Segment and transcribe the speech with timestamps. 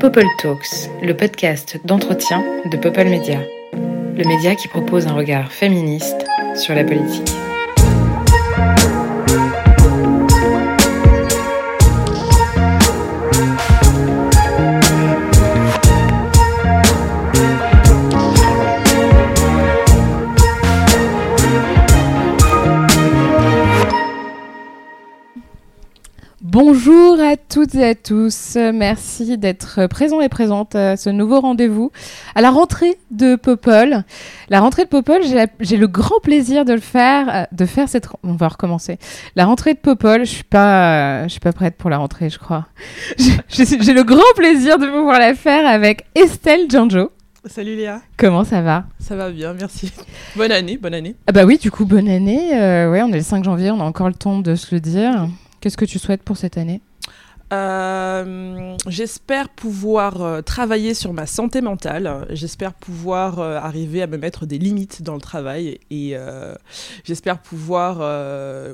[0.00, 3.40] Popol Talks, le podcast d'entretien de Popol Media,
[3.72, 6.24] le média qui propose un regard féministe
[6.54, 7.34] sur la politique.
[26.60, 28.56] Bonjour à toutes et à tous.
[28.56, 31.92] Merci d'être présents et présentes à ce nouveau rendez-vous
[32.34, 34.02] à la rentrée de Popol.
[34.48, 35.20] La rentrée de Popol,
[35.60, 38.08] j'ai le grand plaisir de le faire, euh, de faire cette.
[38.24, 38.98] On va recommencer.
[39.36, 42.40] La rentrée de Popol, je suis pas, je suis pas prête pour la rentrée, je
[42.40, 42.66] crois.
[43.48, 47.12] J'ai le grand plaisir de pouvoir la faire avec Estelle Gianjo.
[47.44, 48.00] Salut Léa.
[48.16, 48.86] Comment ça va?
[48.98, 49.92] Ça va bien, merci.
[50.34, 51.14] Bonne année, bonne année.
[51.28, 52.60] Ah bah oui, du coup, bonne année.
[52.60, 54.80] Euh, ouais, on est le 5 janvier, on a encore le temps de se le
[54.80, 55.28] dire.
[55.60, 56.80] Qu'est-ce que tu souhaites pour cette année?
[57.52, 62.26] Euh, J'espère pouvoir euh, travailler sur ma santé mentale.
[62.30, 66.14] J'espère pouvoir euh, arriver à me mettre des limites dans le travail et
[67.04, 67.98] j'espère pouvoir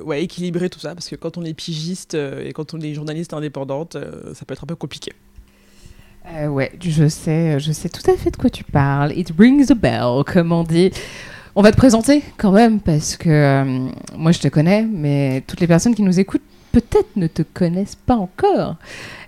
[0.05, 3.33] ouais, équilibrer tout ça parce que quand on est pigiste et quand on est journaliste
[3.33, 3.97] indépendante,
[4.33, 5.13] ça peut être un peu compliqué.
[6.47, 9.13] ouais, je sais, je sais tout à fait de quoi tu parles.
[9.17, 10.91] It rings a bell, comme on dit.
[11.55, 15.67] On va te présenter quand même parce que moi je te connais, mais toutes les
[15.67, 16.41] personnes qui nous écoutent
[16.75, 18.75] peut-être ne te connaissent pas encore.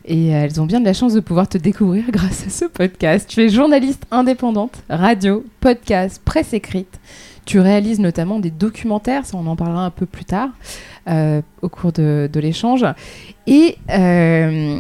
[0.03, 3.29] Et elles ont bien de la chance de pouvoir te découvrir grâce à ce podcast.
[3.29, 6.99] Tu es journaliste indépendante, radio, podcast, presse écrite.
[7.45, 10.49] Tu réalises notamment des documentaires, ça on en parlera un peu plus tard
[11.07, 12.83] euh, au cours de l'échange.
[13.47, 14.79] Et euh,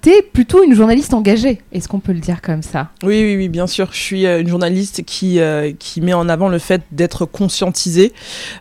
[0.00, 2.90] t'es plutôt une journaliste engagée, est-ce qu'on peut le dire comme ça?
[3.02, 3.88] Oui, oui, oui, bien sûr.
[3.92, 8.12] Je suis euh, une journaliste qui, euh, qui met en avant le fait d'être conscientisée.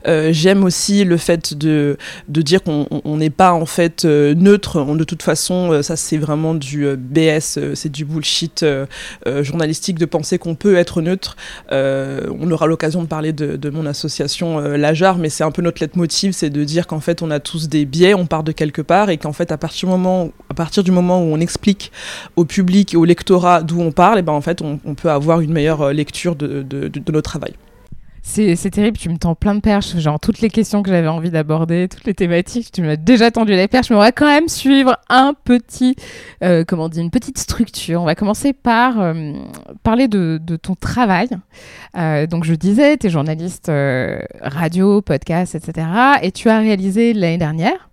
[0.07, 4.83] Euh, j'aime aussi le fait de, de dire qu'on n'est pas en fait neutre.
[4.95, 8.65] de toute façon, ça c'est vraiment du BS, c'est du bullshit
[9.41, 11.35] journalistique de penser qu'on peut être neutre.
[11.71, 15.81] on aura l'occasion de parler de, de mon association Lajar, mais c'est un peu notre
[15.81, 18.81] leitmotiv, c'est de dire qu'en fait on a tous des biais, on part de quelque
[18.81, 21.91] part et qu'en fait à partir du moment, où on explique
[22.35, 25.41] au public et au lectorat d'où on parle, et ben en fait, on, peut avoir
[25.41, 26.65] une meilleure euh, lecture de,
[27.11, 27.53] notre travail.
[28.21, 31.31] C'est terrible, tu me tends plein de perches, genre toutes les questions que j'avais envie
[31.31, 34.47] d'aborder, toutes les thématiques, tu m'as déjà tendu les perches, mais on va quand même
[34.47, 35.95] suivre un petit,
[36.43, 38.03] euh, comment dire, une petite structure.
[38.03, 39.33] On va commencer par euh,
[39.81, 41.29] parler de, ton travail.
[41.95, 43.71] donc je disais, tu es journaliste
[44.41, 45.87] radio, podcast, etc.
[46.21, 47.88] Et tu as réalisé l'année dernière,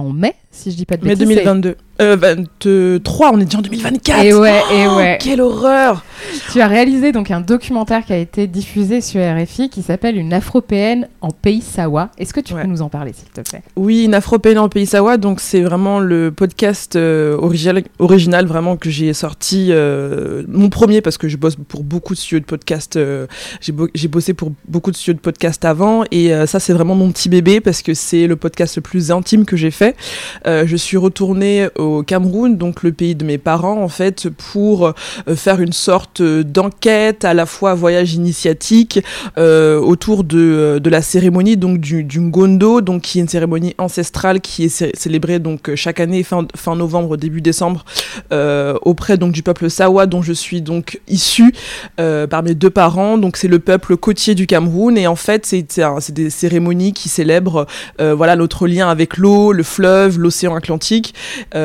[0.00, 1.26] en mai, si je dis pas de bêtises.
[1.26, 1.76] Mai 2022.
[1.98, 4.24] 23, on est déjà en 2024.
[4.24, 5.18] Et ouais, et oh, ouais.
[5.20, 6.04] Quelle horreur
[6.50, 10.32] Tu as réalisé donc un documentaire qui a été diffusé sur RFI qui s'appelle Une
[10.32, 12.10] Afropéenne en pays Sawa.
[12.18, 13.62] Est-ce que tu peux nous en parler, s'il te plaît?
[13.76, 15.16] Oui, Une Afropéenne en pays Sawa.
[15.16, 21.02] Donc c'est vraiment le podcast euh, original, original vraiment que j'ai sorti, euh, mon premier
[21.02, 22.96] parce que je bosse pour beaucoup de studios de podcast.
[22.96, 23.26] Euh,
[23.60, 27.28] j'ai bossé pour beaucoup de studios de podcast avant et ça c'est vraiment mon petit
[27.28, 29.96] bébé parce que c'est le podcast le plus intime que j'ai fait.
[30.44, 34.86] je suis retournée au au Cameroun, donc le pays de mes parents, en fait, pour
[34.86, 34.92] euh,
[35.36, 39.00] faire une sorte d'enquête, à la fois voyage initiatique,
[39.38, 44.40] euh, autour de, de, la cérémonie donc du, Ngondo, donc qui est une cérémonie ancestrale
[44.40, 47.84] qui est célébrée donc chaque année fin, fin novembre, début décembre,
[48.32, 51.54] euh, auprès donc du peuple Sawa, dont je suis donc issu
[51.96, 53.18] par mes deux parents.
[53.18, 57.66] Donc c'est le peuple côtier du Cameroun, et en fait c'est des cérémonies qui célèbrent
[57.98, 61.14] voilà notre lien avec l'eau, le fleuve, l'océan Atlantique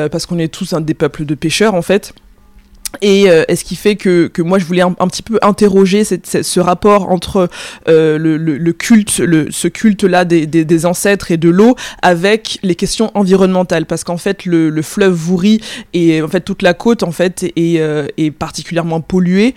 [0.08, 2.12] parce qu'on est tous un des peuples de pêcheurs en fait.
[3.02, 6.42] Et euh, ce qui fait que, que moi je voulais un, petit peu interroger cette,
[6.42, 7.48] ce rapport entre
[7.88, 12.58] euh, le, le, culte, le, ce culte-là des, des, des, ancêtres et de l'eau avec
[12.62, 15.60] les questions environnementales, parce qu'en fait le, le, fleuve Vouri
[15.92, 19.54] et en fait toute la côte en fait est, euh, est particulièrement polluée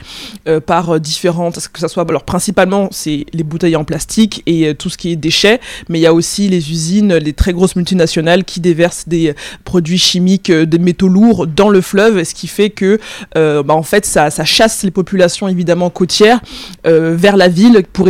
[0.47, 4.89] euh, par différentes, que ça soit alors principalement c'est les bouteilles en plastique et tout
[4.89, 8.43] ce qui est déchets, mais il y a aussi les usines, les très grosses multinationales
[8.43, 12.91] qui déversent des produits chimiques, des métaux lourds dans le fleuve, ce qui fait que
[12.91, 12.97] euh,
[13.35, 16.41] bah, en fait, ça, chasse les populations évidemment côtières
[16.85, 18.09] euh, vers la ville pour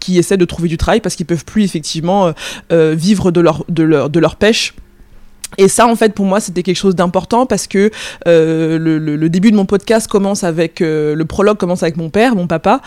[0.00, 2.32] qui essaient de trouver du travail parce qu'ils peuvent plus effectivement
[2.72, 4.74] euh, vivre de leur, de leur, de leur pêche
[5.58, 7.90] et ça, en fait, pour moi, c'était quelque chose d'important parce que
[8.26, 12.10] euh, le, le, début de mon podcast commence avec euh, le prologue commence avec mon
[12.10, 12.80] père, mon papa,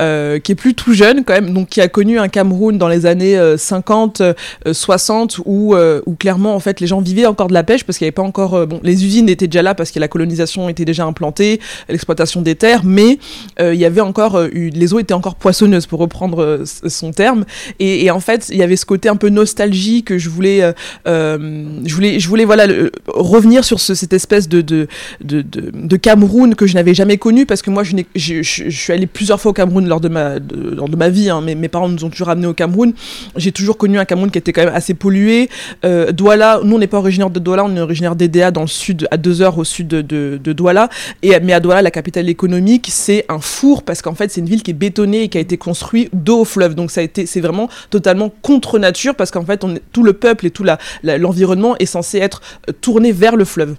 [0.00, 2.88] euh, qui est plus tout jeune quand même, donc qui a connu un Cameroun dans
[2.88, 4.22] les années 50,
[4.70, 8.04] 60, où, où clairement, en fait, les gens vivaient encore de la pêche parce qu'il
[8.04, 10.84] n'y avait pas encore, bon, les usines étaient déjà là parce que la colonisation était
[10.84, 13.18] déjà implantée, l'exploitation des terres, mais
[13.60, 17.44] il y avait encore, les eaux étaient encore poissonneuses pour reprendre son terme,
[17.78, 20.72] et, et, en fait, il y avait ce côté un peu nostalgie que je voulais,
[21.06, 22.66] je voulais voulais, je voulais voilà
[23.08, 24.88] revenir sur ce, cette espèce de de,
[25.22, 29.40] de, de, Cameroun que je n'avais jamais connu parce que moi je, suis allée plusieurs
[29.40, 31.30] fois au Cameroun lors de ma lors de ma vie.
[31.30, 32.92] Hein, mes, parents nous ont toujours amenés au Cameroun.
[33.36, 35.48] J'ai toujours connu un Cameroun qui était quand même assez pollué.
[35.84, 38.66] Euh, Douala, nous on n'est pas originaire de Douala, on est originaire d'Edea dans le
[38.66, 40.88] sud, à deux heures au sud de, Douala.
[41.22, 44.48] Et mais à Douala, la capitale économique, c'est un four parce qu'en fait c'est une
[44.48, 46.74] ville qui est bétonnée et qui a été construite d'eau au fleuve.
[46.74, 50.64] Donc c'est vraiment totalement contre nature parce qu'en fait tout le peuple et tout
[51.02, 53.76] l'environnement est censé être euh, tourné vers le fleuve.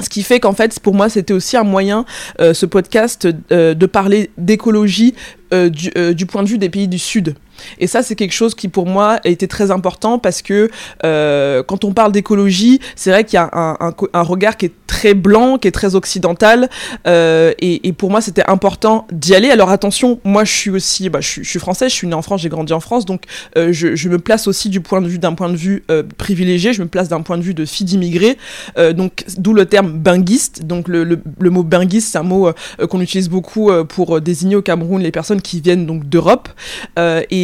[0.00, 2.04] Ce qui fait qu'en fait, pour moi, c'était aussi un moyen,
[2.40, 5.14] euh, ce podcast, euh, de parler d'écologie
[5.50, 7.34] du, point de vue des pays du Sud.
[7.78, 10.70] Et ça, c'est quelque chose qui, pour moi, a été très important parce que
[11.04, 15.14] euh, quand on parle d'écologie, c'est vrai qu'il y a un, regard qui est très
[15.14, 16.68] blanc, qui est très occidental.
[17.06, 19.50] Euh, et, pour moi, c'était important d'y aller.
[19.50, 22.42] Alors attention, moi, je suis aussi, bah, je, suis, française, je suis née en France,
[22.42, 23.22] j'ai grandi en France, donc
[23.56, 25.84] euh, je, me place aussi du point de vue d'un point de vue
[26.16, 26.72] privilégié.
[26.72, 28.38] Je me place d'un point de vue de fille d'immigrés.
[28.78, 30.64] Euh, donc d'où le terme binguiste.
[30.64, 32.50] Donc le, mot binguiste, c'est un mot
[32.88, 36.48] qu'on utilise beaucoup pour désigner au Cameroun les personnes qui viennent donc d'Europe.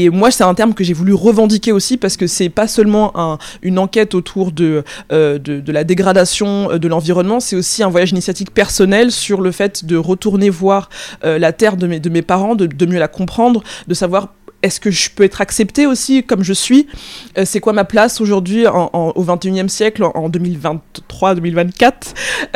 [0.05, 3.19] Et moi, c'est un terme que j'ai voulu revendiquer aussi parce que c'est pas seulement
[3.19, 8.11] un, une enquête autour de, euh, la dégradation euh, de l'environnement, c'est aussi un voyage
[8.11, 10.91] initiatique personnel sur le fait de retourner voir
[11.25, 14.29] euh, la terre de mes, parents, de mieux la comprendre, de savoir
[14.65, 16.87] est-ce que je peux être acceptée aussi comme je suis?
[17.37, 21.93] Euh, C'est quoi ma place aujourd'hui au 21e siècle, en 2023-2024,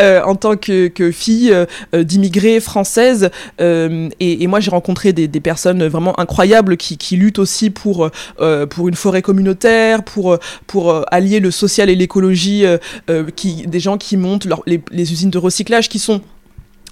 [0.01, 1.67] euh, en tant que, fille euh,
[2.05, 3.31] d'immigrés française?
[3.61, 8.11] Et, moi, j'ai rencontré des, personnes vraiment incroyables qui, luttent aussi pour,
[8.71, 12.65] pour une forêt communautaire, pour, pour allier le social et l'écologie,
[13.09, 16.23] des gens qui montent les usines de recyclage qui sont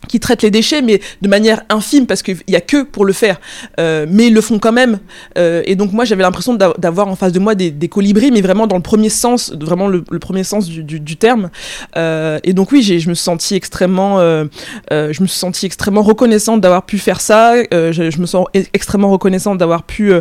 [0.09, 3.13] qui traitent les déchets, mais de manière infime, parce qu'il n'y a que pour le
[3.13, 3.41] faire.
[3.81, 4.99] Euh, mais ils le font quand même.
[5.39, 8.41] Euh, et donc moi, j'avais l'impression d'avoir en face de moi des, des, colibris, mais
[8.41, 11.51] vraiment dans le premier sens, vraiment le, le premier sens du, du, du terme.
[11.97, 14.45] Euh, et donc oui, je me suis sentie extrêmement, euh,
[14.93, 17.55] euh, je me suis extrêmement reconnaissante d'avoir pu faire ça.
[17.73, 20.13] Je, je, me sens e-, extrêmement reconnaissante d'avoir pu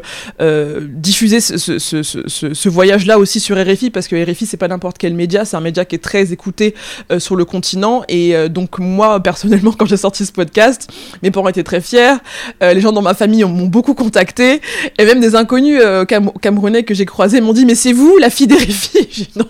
[0.79, 4.97] diffuser ce, ce, ce, ce voyage-là aussi sur RFI, parce que RFI, c'est pas n'importe
[4.97, 6.75] quel média, c'est un média qui est très écouté
[7.17, 8.03] sur le continent.
[8.09, 10.89] Et donc moi, personnellement, quand j'ai sorti ce podcast.
[11.23, 12.15] Mes parents étaient très fiers.
[12.63, 14.61] Euh, les gens dans ma famille m'ont beaucoup contacté.
[14.97, 18.29] Et même des inconnus euh, camerounais que j'ai croisés m'ont dit Mais c'est vous, la
[18.29, 19.29] fille d'Erifi?
[19.35, 19.45] Non.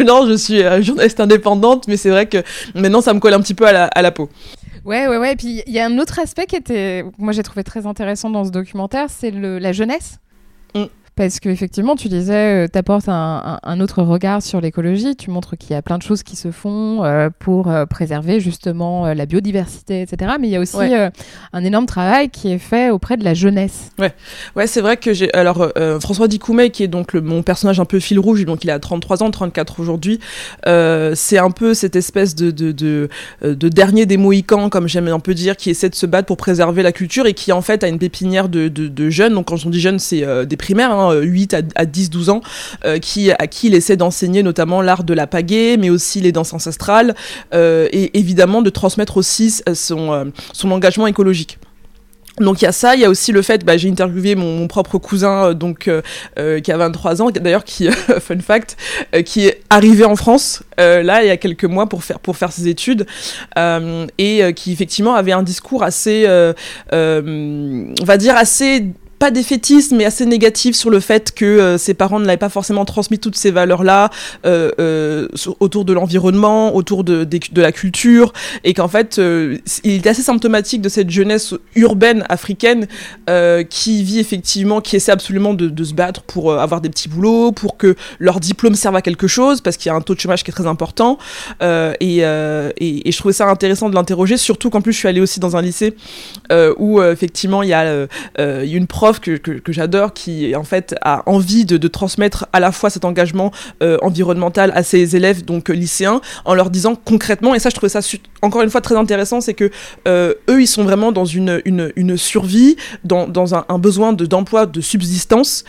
[0.04, 2.42] non, je suis euh, journaliste indépendante, mais c'est vrai que
[2.74, 4.28] maintenant, ça me colle un petit peu à la, à la peau.
[4.84, 5.32] Ouais, ouais, ouais.
[5.32, 8.30] Et puis il y a un autre aspect qui était, moi j'ai trouvé très intéressant
[8.30, 10.18] dans ce documentaire, c'est la jeunesse.
[10.74, 10.84] Mm.
[11.14, 15.58] Parce qu'effectivement, tu disais, euh, tu apportes un, un, autre regard sur l'écologie, tu montres
[15.58, 19.12] qu'il y a plein de choses qui se font euh, pour euh, préserver justement euh,
[19.12, 20.32] la biodiversité, etc.
[20.40, 21.10] Mais il y a aussi ouais.
[21.52, 23.90] Un énorme travail qui est fait auprès de la jeunesse.
[23.98, 24.14] Ouais,
[24.56, 25.32] ouais c'est vrai que j'ai.
[25.34, 25.70] Alors,
[26.00, 28.78] François Dicoumet, qui est donc le, mon personnage un peu fil rouge, donc il a
[28.78, 30.18] 33 ans, 34 aujourd'hui,
[30.64, 33.08] c'est un peu cette espèce de, de, de,
[33.42, 36.38] de, dernier des Mohicans, comme j'aime un peu dire, qui essaie de se battre pour
[36.38, 39.34] préserver la culture et qui en fait a une pépinière de, de, de jeunes.
[39.34, 40.92] Donc, quand on dit jeunes, c'est des primaires.
[40.92, 42.40] Hein, 8 à, à 10, 12 ans,
[42.84, 46.32] euh, qui, à qui il essaie d'enseigner notamment l'art de la pagaie, mais aussi les
[46.32, 47.14] danses ancestrales,
[47.54, 50.24] euh, et évidemment de transmettre aussi son, euh,
[50.70, 51.58] engagement écologique.
[52.40, 54.66] Donc il y a ça, il y a aussi le fait, bah, j'ai interviewé mon,
[54.66, 56.00] propre cousin euh, donc euh,
[56.38, 57.90] euh, qui a 23 ans, d'ailleurs qui
[58.20, 58.76] fun fact,
[59.26, 62.50] qui est arrivé en France là il y a quelques mois pour faire pour faire
[62.52, 63.06] ses études
[63.56, 66.26] et qui effectivement avait un discours assez,
[66.90, 68.86] on va dire assez
[69.22, 72.48] pas défaitiste, mais assez négatif sur le fait que euh, ses parents ne l'avaient pas
[72.48, 74.10] forcément transmis toutes ces valeurs-là
[74.44, 75.28] euh, euh,
[75.60, 78.32] autour de l'environnement, autour de, de, la culture,
[78.64, 79.20] et qu'en fait,
[79.84, 82.88] il est assez symptomatique de cette jeunesse urbaine africaine
[83.68, 87.76] qui vit effectivement, qui essaie absolument de, se battre pour avoir des petits boulots, pour
[87.76, 90.42] que leur diplôme serve à quelque chose, parce qu'il y a un taux de chômage
[90.42, 91.18] qui est très important.
[91.60, 95.38] Et, et, je trouvais ça intéressant de l'interroger, surtout qu'en plus je suis allée aussi
[95.38, 95.94] dans un lycée
[96.78, 99.38] où effectivement il y a une prof que,
[99.68, 103.52] j'adore, qui en fait a envie de, transmettre à la fois cet engagement
[103.82, 107.74] euh, environnemental à ses élèves, donc euh, lycéens, en leur disant concrètement, et ça je
[107.74, 108.00] trouvais ça
[108.40, 109.70] encore une fois très intéressant, c'est que
[110.08, 114.80] euh, eux ils sont vraiment dans une, une, survie, dans, un, un besoin d'emploi, de,
[114.80, 115.64] subsistance,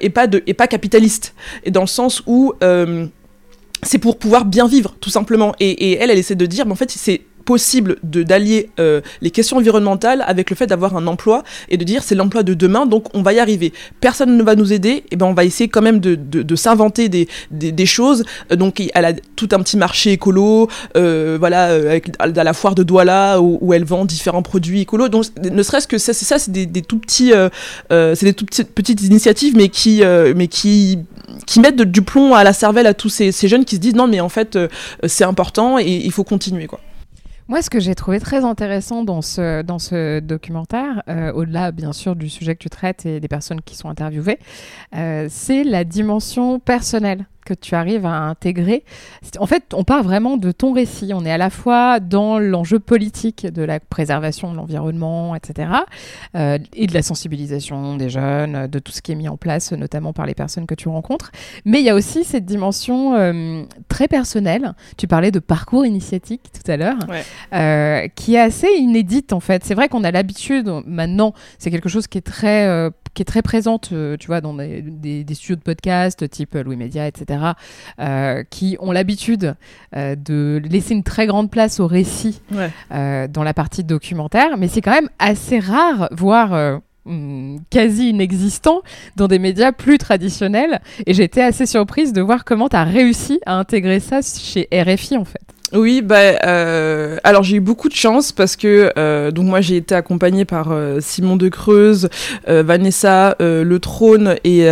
[0.00, 1.34] et, pas de, et pas capitaliste.
[1.64, 2.54] Et dans le sens où
[3.82, 5.54] c'est pour pouvoir bien vivre, tout simplement.
[5.60, 9.00] Et, et elle, elle essaie de dire, mais en fait, c'est possible de d'allier euh,
[9.22, 12.52] les questions environnementales avec le fait d'avoir un emploi et de dire c'est l'emploi de
[12.52, 13.72] demain donc on va y arriver.
[14.02, 16.56] Personne ne va nous aider et ben on va essayer quand même de, de, de
[16.56, 18.26] s'inventer des, des, des, choses.
[18.54, 22.74] Donc elle a tout un petit marché écolo euh, voilà euh, avec à la foire
[22.74, 25.08] de Douala où, elle vend différents produits écolos.
[25.08, 27.48] Donc ne serait-ce que ça c'est ça c'est des, des, tout petits euh,
[27.92, 30.02] euh, c'est des tout petites, petites initiatives mais qui
[30.36, 30.98] mais qui
[31.46, 33.94] qui mettent du plomb à la cervelle à tous ces, ces, jeunes qui se disent
[33.94, 34.58] non mais en fait
[35.06, 36.80] c'est important et il faut continuer quoi.
[37.48, 42.28] Moi, ce que j'ai trouvé très intéressant dans ce, documentaire, euh, au-delà bien sûr du
[42.28, 44.38] sujet que tu traites et des personnes qui sont interviewées,
[44.94, 48.84] euh, c'est la dimension personnelle que tu arrives à intégrer.
[49.38, 51.12] En fait, on part vraiment de ton récit.
[51.14, 55.70] On est à la fois dans l'enjeu politique de la préservation de l'environnement, etc.,
[56.34, 59.72] euh, et de la sensibilisation des jeunes, de tout ce qui est mis en place,
[59.72, 61.32] notamment par les personnes que tu rencontres.
[61.64, 64.74] Mais il y a aussi cette dimension euh, très personnelle.
[64.98, 66.98] Tu parlais de parcours initiatique tout à l'heure,
[67.54, 69.64] euh, qui est assez inédite en fait.
[69.64, 73.42] C'est vrai qu'on a l'habitude, maintenant, c'est quelque chose qui est très qui est très
[73.42, 77.37] présente, euh, tu vois, dans des, des, studios de podcast type Louis Média, etc.,
[78.00, 79.54] euh, qui ont l'habitude
[79.96, 82.40] euh, de laisser une très grande place au récit
[82.90, 88.82] dans la partie documentaire, mais c'est quand même assez rare, voire hmm, quasi inexistant
[89.16, 90.80] dans des médias plus traditionnels.
[91.06, 95.16] Et été assez surprise de voir comment tu as réussi à intégrer ça chez RFI,
[95.16, 95.57] en fait.
[95.74, 99.76] Oui, bah, euh, alors j'ai eu beaucoup de chance parce que euh, donc moi j'ai
[99.76, 102.08] été accompagnée par euh, Simon de Creuse,
[102.46, 104.66] Vanessa Le Trône et,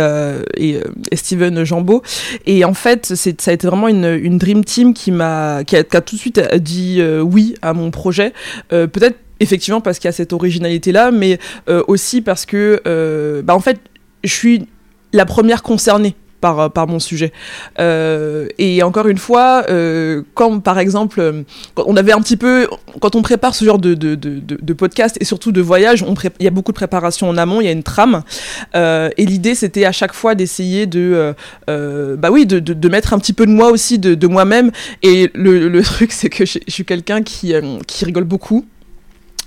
[0.57, 0.79] et,
[1.13, 2.01] Steven Jambeau.
[2.45, 5.97] Et en fait c'est ça a été vraiment une, dream team qui m'a qui, qui
[5.97, 8.33] a, tout de suite dit oui à mon projet.
[8.69, 11.39] Peut-être effectivement parce qu'il y a cette originalité là mais
[11.87, 12.81] aussi parce que
[13.45, 13.79] bah en fait
[14.23, 14.67] je suis
[15.13, 17.31] la première concernée par, euh, par mon sujet.
[17.79, 21.43] Euh, et encore une fois, euh, quand par exemple,
[21.77, 22.67] on avait un petit peu,
[22.99, 26.03] quand on prépare ce genre de, de, de, de podcast et surtout de voyage,
[26.39, 28.23] il y a beaucoup de préparation en amont, il y a une trame.
[28.75, 31.33] Euh, et l'idée, c'était à chaque fois d'essayer de,
[31.69, 34.71] euh, bah oui, de, mettre un petit peu de moi aussi, de, moi-même.
[35.03, 37.53] Et le, le truc, c'est que je suis quelqu'un qui,
[37.87, 38.65] qui rigole beaucoup.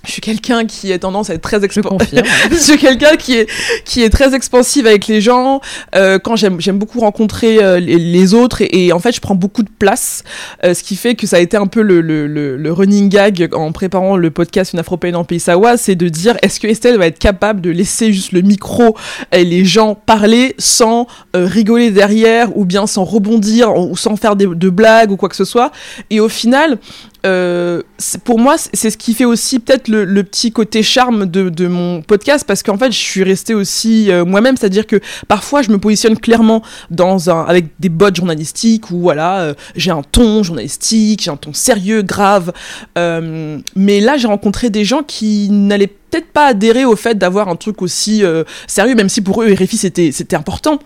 [0.04, 2.10] Je suis quelqu'un qui a tendance à être très expansif.
[2.50, 3.48] Je, suis quelqu'un qui est
[3.84, 5.60] qui est très expansive avec les gens.
[5.94, 9.20] Euh, quand j'aime j'aime beaucoup rencontrer euh, les, les, autres et, et, en fait je
[9.20, 10.24] prends beaucoup de place,
[10.64, 13.08] euh, ce qui fait que ça a été un peu le, le, le, le running
[13.08, 16.66] gag en préparant le podcast Une Afropéenne en Pays Sawa, c'est de dire est-ce que
[16.66, 18.96] Estelle va être capable de laisser juste le micro
[19.32, 24.36] et les gens parler sans euh, rigoler derrière ou bien sans rebondir ou sans faire
[24.36, 25.72] des, de blagues ou quoi que ce soit?
[26.10, 26.78] Et au final,
[27.26, 27.82] euh,
[28.24, 32.02] pour moi, c'est ce qui fait aussi peut-être le, petit côté charme de, de mon
[32.02, 35.78] podcast parce qu'en fait, je suis restée aussi euh, moi-même, c'est-à-dire que parfois, je me
[35.78, 41.22] positionne clairement dans un, avec des bottes journalistiques où voilà, euh, j'ai un ton journalistique,
[41.22, 42.52] j'ai un ton sérieux, grave.
[42.98, 47.48] Euh, mais là, j'ai rencontré des gens qui n'allaient peut-être pas adhérer au fait d'avoir
[47.48, 50.78] un truc aussi euh, sérieux, même si pour eux, RFI, c'était important.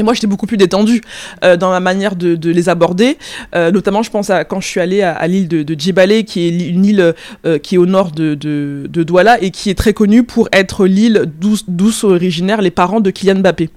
[0.00, 1.02] Mais moi, j'étais beaucoup plus détendue
[1.44, 3.18] euh, dans ma manière de, les aborder.
[3.54, 5.74] Euh, notamment, je pense à quand je suis allée à, l'île de, de
[6.22, 7.14] qui est une île
[7.44, 10.86] euh, qui est au nord de, de, Douala et qui est très connue pour être
[10.86, 13.68] l'île d'où sont originaires les parents de Kylian Mbappé.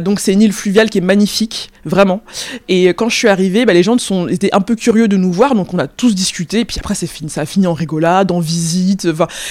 [0.00, 2.22] Donc, c'est une île fluviale qui est magnifique, vraiment.
[2.68, 3.96] Et quand je suis arrivée, bah, les gens
[4.28, 6.64] étaient un peu curieux de nous voir, donc on a tous discuté.
[6.64, 9.06] Puis après, fini, ça a fini en rigolade, en visite.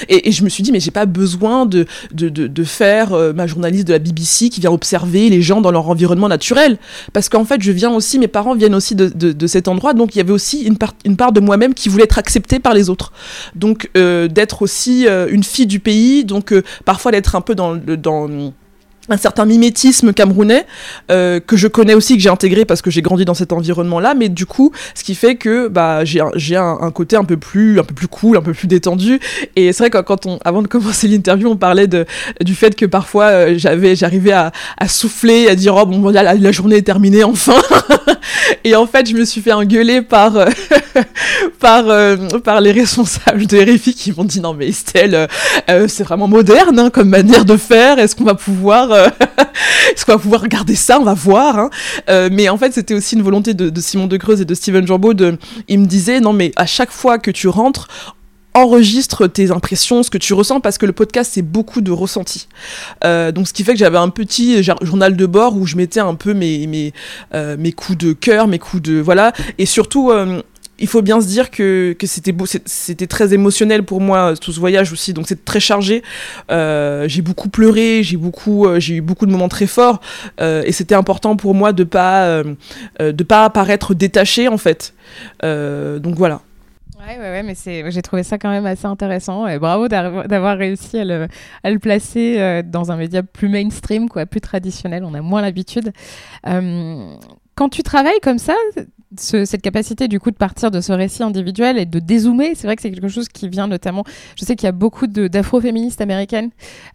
[0.10, 3.88] Et, je me suis dit, mais j'ai pas besoin de, de, de, faire ma journaliste
[3.88, 6.78] de la BBC qui vient observer les gens dans leur environnement naturel.
[7.14, 10.16] Parce qu'en fait, je viens aussi, mes parents viennent aussi de, de, cet endroit, donc
[10.16, 12.74] il y avait aussi une, part, une part de moi-même qui voulait être acceptée par
[12.74, 13.12] les autres.
[13.56, 17.56] Donc euh, d'être aussi euh, une fille du pays, donc euh, parfois d'être un peu
[17.56, 18.28] dans, dans
[19.10, 20.66] un certain mimétisme camerounais
[21.12, 24.00] euh, que je connais aussi que j'ai intégré parce que j'ai grandi dans cet environnement
[24.00, 27.24] là mais du coup ce qui fait que bah j'ai j'ai un, un, côté un
[27.24, 29.20] peu plus un peu plus cool un peu plus détendu.
[29.56, 32.06] Et c'est vrai que quand on avant de commencer l'interview on parlait de
[32.42, 36.34] du fait que parfois euh, j'avais j'arrivais à, à souffler à dire oh bon la,
[36.34, 37.56] la journée est terminée enfin.
[38.64, 40.46] Et en fait je me suis fait engueuler par euh,
[41.60, 45.28] par euh, par les responsables de RFI qui m'ont dit non mais Estelle
[45.88, 48.00] c'est vraiment moderne hein, comme manière de faire.
[48.00, 48.92] Est-ce qu'on va pouvoir
[49.94, 51.60] est-ce qu'on va pouvoir regarder ça On va voir.
[51.60, 51.70] Hein.
[52.10, 54.86] Euh, mais en fait, c'était aussi une volonté de, Simon De Creuse et de Steven
[54.86, 55.14] Jambeau.
[55.14, 55.38] De,
[55.68, 57.88] il me disait, non, mais à chaque fois que tu rentres,
[58.56, 62.48] enregistre tes impressions, ce que tu ressens, parce que le podcast, c'est beaucoup de ressenti.
[63.04, 66.00] Euh, donc, ce qui fait que j'avais un petit journal de bord où je mettais
[66.00, 66.94] un peu mes, mes,
[67.34, 69.00] euh, mes coups de cœur, mes coups de...
[69.00, 69.34] Voilà.
[69.58, 70.10] Et surtout...
[70.10, 70.42] Euh,
[70.80, 74.52] il faut bien se dire que, que c'était beau, c'était très émotionnel pour moi tout
[74.52, 76.04] ce voyage aussi, donc c'est très chargé.
[76.52, 80.02] Euh, j'ai beaucoup pleuré, j'ai beaucoup, euh, j'ai eu beaucoup de moments très forts,
[80.42, 82.44] euh, et c'était important pour moi de pas,
[83.00, 84.94] de pas paraître détaché en fait.
[85.42, 86.42] Donc voilà.
[87.08, 90.58] Ouais, ouais, ouais, mais c'est, j'ai trouvé ça quand même assez intéressant et bravo d'avoir
[90.58, 91.28] réussi à le,
[91.64, 95.04] à le placer dans un média plus mainstream, quoi, plus traditionnel.
[95.04, 95.92] On a moins l'habitude.
[96.44, 98.56] quand tu travailles comme ça,
[99.18, 102.76] cette capacité du coup de partir de ce récit individuel et de dézoomer, c'est vrai
[102.76, 104.04] que c'est quelque chose qui vient notamment.
[104.38, 106.50] Je sais qu'il y a beaucoup d'afro-féministes américaines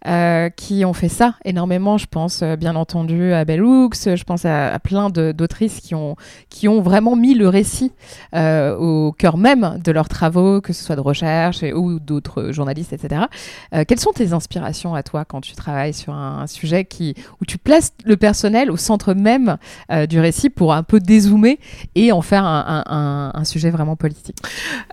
[0.07, 1.97] euh, qui ont fait ça énormément.
[1.97, 6.15] Je pense euh, bien entendu à Bell Hooks, je pense à, plein d'autrices qui ont,
[6.49, 7.91] qui ont vraiment mis le récit
[8.35, 12.93] euh, au cœur même de leurs travaux, que ce soit de recherche ou d'autres journalistes,
[12.93, 13.23] etc.
[13.87, 17.57] quelles sont tes inspirations à toi quand tu travailles sur un, sujet qui, où tu
[17.57, 19.57] places le personnel au centre même
[20.09, 21.59] du récit pour un peu dézoomer
[22.11, 24.37] en faire un, sujet vraiment politique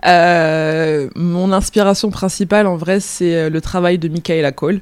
[0.05, 4.81] euh, Mon inspiration principale, en vrai, c'est euh, le travail de Michaela Cole.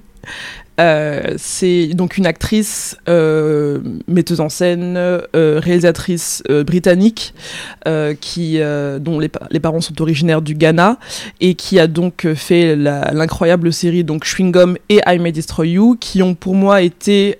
[0.79, 2.97] Euh, c'est donc une actrice,
[4.07, 4.99] metteuse en scène,
[5.33, 7.33] réalisatrice britannique,
[8.19, 8.59] qui,
[8.99, 10.97] dont les, les, parents sont originaires du Ghana
[11.39, 15.97] et qui a donc fait l'incroyable série donc Chewing Gum et I May Destroy You,
[15.99, 17.39] qui ont pour moi été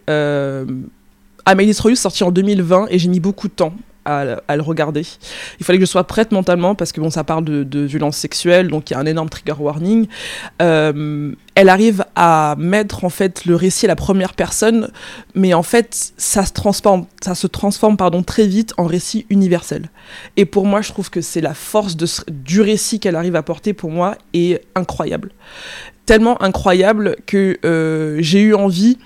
[1.48, 3.74] I May Destroy You sorti en 2020 et j'ai mis beaucoup de temps
[4.08, 5.06] à, le regarder.
[5.60, 8.70] Il fallait que je sois prête mentalement parce que bon, ça parle de, violence sexuelle,
[8.70, 10.08] donc il y a un énorme trigger warning.
[10.62, 14.92] Euh, elle arrive à mettre en fait le récit à la première personne,
[15.36, 19.90] mais en fait ça se transforme, ça se transforme pardon très vite en récit universel.
[20.36, 23.74] Et pour moi, je trouve que c'est la force du récit qu'elle arrive à porter
[23.74, 25.32] pour moi est incroyable,
[26.06, 28.98] tellement incroyable que euh, j'ai eu envie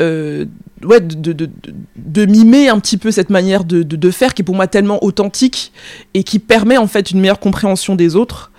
[0.00, 0.46] euh,
[0.84, 1.50] ouais, de, de,
[1.96, 5.72] de, mimer un petit peu cette manière de, faire qui est pour moi tellement authentique
[6.14, 8.50] et qui permet en fait une meilleure compréhension des autres,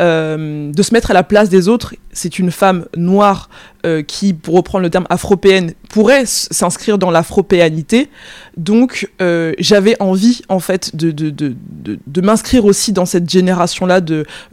[0.00, 1.94] euh, de se mettre à la place des autres.
[2.12, 3.48] C'est une femme noire
[3.84, 8.08] euh, qui, pour reprendre le terme afropéenne, pourrait s'inscrire dans l'afropéanité.
[8.56, 9.10] Donc
[9.58, 14.00] j'avais envie en fait de, m'inscrire aussi dans cette génération-là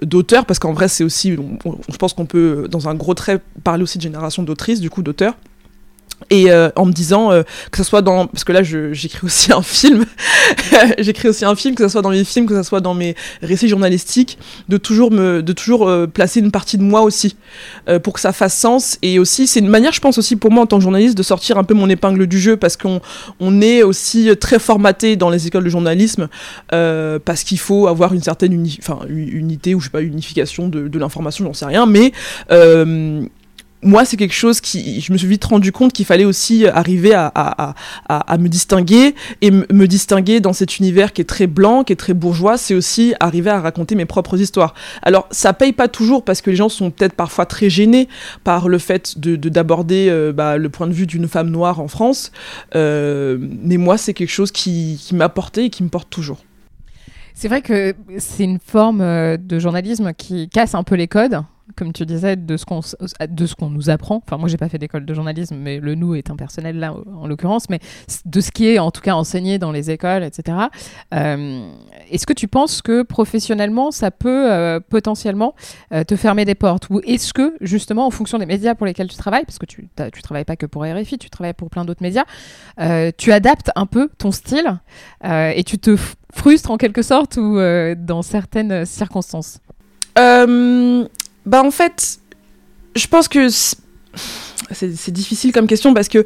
[0.01, 3.83] d'auteurs, parce qu'en vrai c'est aussi, je pense qu'on peut dans un gros trait parler
[3.83, 5.35] aussi de génération d'autrices, du coup d'auteurs
[6.29, 9.51] et euh, en me disant euh, que ce soit dans parce que là j'écris aussi
[9.51, 10.05] un film.
[10.97, 13.15] J'écris aussi un film que ce soit dans mes films que ce soit dans mes
[13.41, 14.37] récits journalistiques
[14.69, 17.35] de toujours me de toujours euh, placer une partie de moi aussi
[18.03, 18.97] pour que ça fasse sens.
[19.01, 21.23] Et aussi c'est une manière je pense aussi pour moi en tant que journaliste de
[21.23, 23.01] sortir un peu mon épingle du jeu parce qu'on
[23.39, 26.27] on est aussi très formaté dans les écoles de journalisme
[26.69, 30.99] parce qu'il faut avoir une certaine enfin unité ou je sais pas unification de, de
[30.99, 32.11] l'information j'en sais rien mais
[33.83, 37.13] moi, c'est quelque chose qui, je me suis vite rendu compte qu'il fallait aussi arriver
[37.13, 37.75] à,
[38.39, 42.13] me distinguer et me distinguer dans cet univers qui est très blanc, qui est très
[42.13, 42.57] bourgeois.
[42.57, 44.73] C'est aussi arriver à raconter mes propres histoires.
[45.01, 48.07] Alors, ça paye pas toujours parce que les gens sont peut-être parfois très gênés
[48.43, 51.87] par le fait de d'aborder euh, bah, le point de vue d'une femme noire en
[51.87, 52.31] France.
[52.75, 56.43] Euh, mais moi, c'est quelque chose qui, qui m'a porté et qui me porte toujours.
[57.33, 61.41] C'est vrai que c'est une forme euh, de journalisme qui casse un peu les codes
[61.75, 64.21] comme tu disais, de ce qu'on de nous apprend.
[64.25, 67.27] Enfin, moi, j'ai pas fait d'école de journalisme, mais le nous est impersonnel là, en
[67.27, 67.79] l'occurrence, mais
[68.25, 70.57] de ce qui est en tout cas enseigné dans les écoles, etc.
[71.13, 71.71] Euh,
[72.11, 75.55] est-ce que tu penses que professionnellement, ça peut euh, potentiellement
[75.93, 79.07] euh, te fermer des portes, ou est-ce que justement, en fonction des médias pour lesquels
[79.07, 81.85] tu travailles, parce que tu tu travailles pas que pour RFI, tu travailles pour plein
[81.85, 82.25] d'autres médias,
[83.17, 84.79] tu adaptes un peu ton style
[85.23, 85.95] et tu te
[86.33, 87.57] frustres en quelque sorte ou
[87.95, 89.59] dans certaines circonstances?
[91.45, 92.19] Bah en fait,
[92.95, 93.49] je pense que
[94.71, 96.23] c'est difficile comme question parce que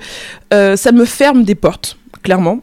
[0.54, 2.62] euh, ça me ferme des portes, clairement.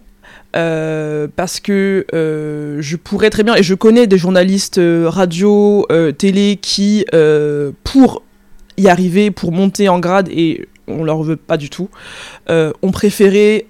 [0.57, 5.87] Euh, parce que euh, je pourrais très bien, et je connais des journalistes radio,
[6.17, 7.05] télé qui,
[7.83, 8.23] pour
[8.77, 11.89] y arriver, pour monter en grade, et on leur veut pas du tout,
[12.49, 13.67] ont préféré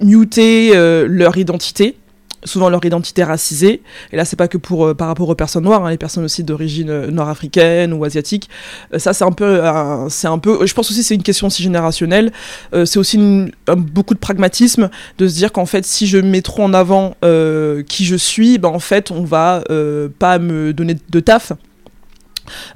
[0.00, 0.72] muter
[1.06, 1.96] leur identité
[2.44, 3.82] souvent leur identité racisée.
[4.12, 6.24] Et là, c'est pas que pour euh, par rapport aux personnes noires, hein, les personnes
[6.24, 8.48] aussi d'origine euh, nord-africaine ou asiatique.
[8.92, 10.66] Euh, ça, c'est un peu, un peu.
[10.66, 12.32] Je pense aussi c'est une question aussi générationnelle.
[12.72, 13.18] c'est aussi
[13.66, 17.14] beaucoup de pragmatisme de se dire qu'en fait, si je mets trop en avant
[17.88, 19.62] qui je suis, ben en fait, on va
[20.18, 21.52] pas me donner de taf.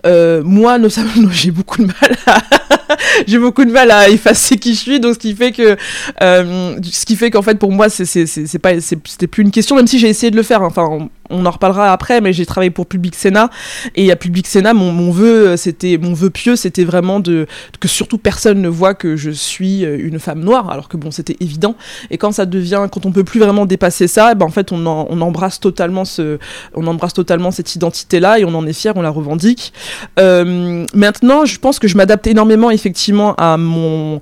[0.05, 0.79] moi,
[1.31, 2.76] j'ai beaucoup de mal à
[3.27, 5.77] j'ai beaucoup de mal à effacer qui je suis, donc ce qui fait que,
[6.23, 9.77] euh, ce qui fait qu'en fait pour moi c'est c'est pas c'était plus une question,
[9.77, 10.63] même si j'ai essayé de le faire.
[10.63, 10.69] Hein.
[10.69, 13.51] Enfin, on en reparlera après, mais j'ai travaillé pour Public Sénat
[13.95, 17.47] et à Public Sénat, mon, vœu, c'était mon vœu pieux, c'était vraiment de
[17.81, 21.11] que surtout personne ne voit que je suis euh, une femme noire, alors que bon,
[21.11, 21.77] c'était évident.
[22.11, 24.87] Et quand ça devient, quand on peut plus vraiment dépasser ça, ben en fait, on,
[24.87, 26.39] embrasse totalement ce,
[26.75, 29.73] on embrasse totalement cette identité-là et on en est fier, on la revendique.
[30.19, 34.21] Euh, maintenant, je pense que je m'adapte énormément effectivement à mon,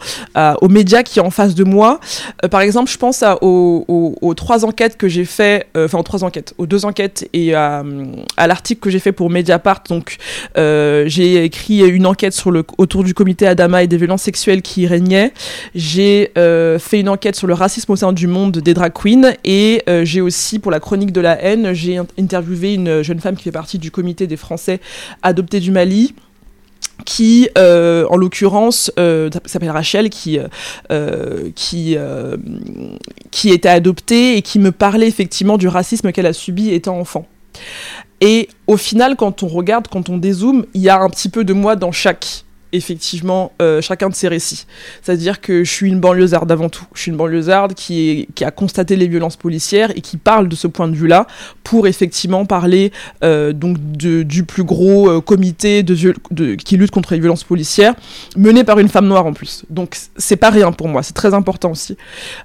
[0.62, 2.00] aux médias qui est en face de moi.
[2.42, 6.02] Euh, par exemple, je pense à, aux, trois enquêtes que j'ai fait, euh, enfin aux
[6.02, 7.82] trois enquêtes, aux deux enquêtes enquête et à,
[8.36, 9.82] à l'article que j'ai fait pour Mediapart.
[9.88, 10.16] Donc,
[10.56, 14.62] euh, j'ai écrit une enquête sur le, autour du comité Adama et des violences sexuelles
[14.62, 15.32] qui y régnaient.
[15.74, 19.32] J'ai euh, fait une enquête sur le racisme au sein du monde des drag queens.
[19.44, 23.34] Et euh, j'ai aussi, pour la chronique de la haine, j'ai interviewé une jeune femme
[23.34, 24.80] qui fait partie du comité des Français
[25.22, 26.14] adoptés du Mali
[27.04, 30.38] qui, euh, en l'occurrence, euh, s'appelle Rachel, qui,
[30.90, 32.36] euh, qui, euh,
[33.30, 37.26] qui était adoptée et qui me parlait effectivement du racisme qu'elle a subi étant enfant.
[38.20, 41.44] Et au final, quand on regarde, quand on dézoome, il y a un petit peu
[41.44, 42.43] de moi dans chaque
[42.74, 44.66] effectivement euh, chacun de ces récits.
[45.02, 46.84] C'est-à-dire que je suis une banlieusarde avant tout.
[46.94, 50.56] Je suis une banlieusarde qui, qui a constaté les violences policières et qui parle de
[50.56, 51.26] ce point de vue-là
[51.62, 55.84] pour effectivement parler euh, donc du plus gros euh, comité
[56.64, 57.94] qui lutte contre les violences policières,
[58.36, 59.64] mené par une femme noire en plus.
[59.70, 61.96] Donc c'est pas rien pour moi, c'est très important aussi.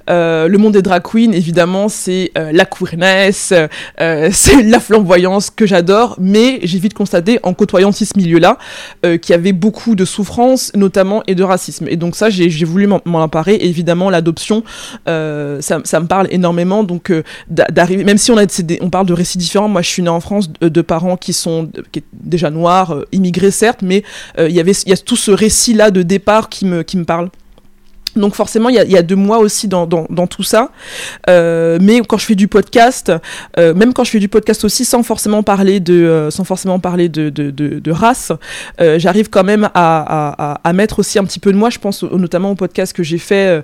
[0.08, 3.54] Le monde des drag queens, évidemment, c'est la queerness,
[3.98, 8.58] c'est la flamboyance que j'adore, mais j'ai vite constaté en côtoyant ce milieu-là
[9.04, 11.88] qu'il y avait beaucoup de souffrance notamment et de racisme.
[11.88, 13.56] Et donc ça, j'ai voulu m'en emparer.
[13.56, 14.64] Et évidemment, l'adoption,
[15.08, 16.84] euh, ça, me parle énormément.
[16.84, 18.46] Donc euh, d'arriver, même si on, a,
[18.82, 21.70] on parle de récits différents, moi je suis née en France de, parents qui sont
[22.14, 24.04] déjà noirs, euh, immigrés certes, mais
[24.38, 27.06] il y avait il y a tout ce récit-là de départ qui me, qui me
[27.06, 27.30] parle.
[28.20, 30.72] Donc forcément, il y, y, a de moi aussi dans, dans, tout ça.
[31.30, 33.12] Euh, mais quand je fais du podcast,
[33.58, 36.80] euh, même quand je fais du podcast aussi, sans forcément parler de, euh, sans forcément
[36.80, 38.32] parler de, de, de, race,
[38.80, 41.70] j'arrive quand même à, à, à, mettre aussi un petit peu de moi.
[41.70, 43.64] Je pense notamment au podcast que j'ai fait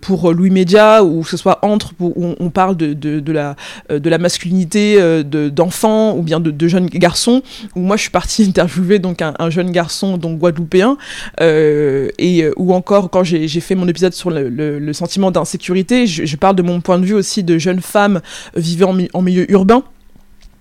[0.00, 3.56] pour Louis Média, ou ce soit entre, où on, parle de, de, la,
[3.90, 7.42] de la masculinité d'enfants ou bien de, de jeunes garçons.
[7.74, 10.96] Où moi, je suis partie interviewer donc un, un jeune garçon donc guadeloupéen,
[11.40, 16.06] et ou encore quand j'ai j'ai fait mon épisode sur le, sentiment d'insécurité.
[16.06, 18.20] Je, parle de mon point de vue aussi de jeunes femmes
[18.54, 19.84] vivant en milieu urbain.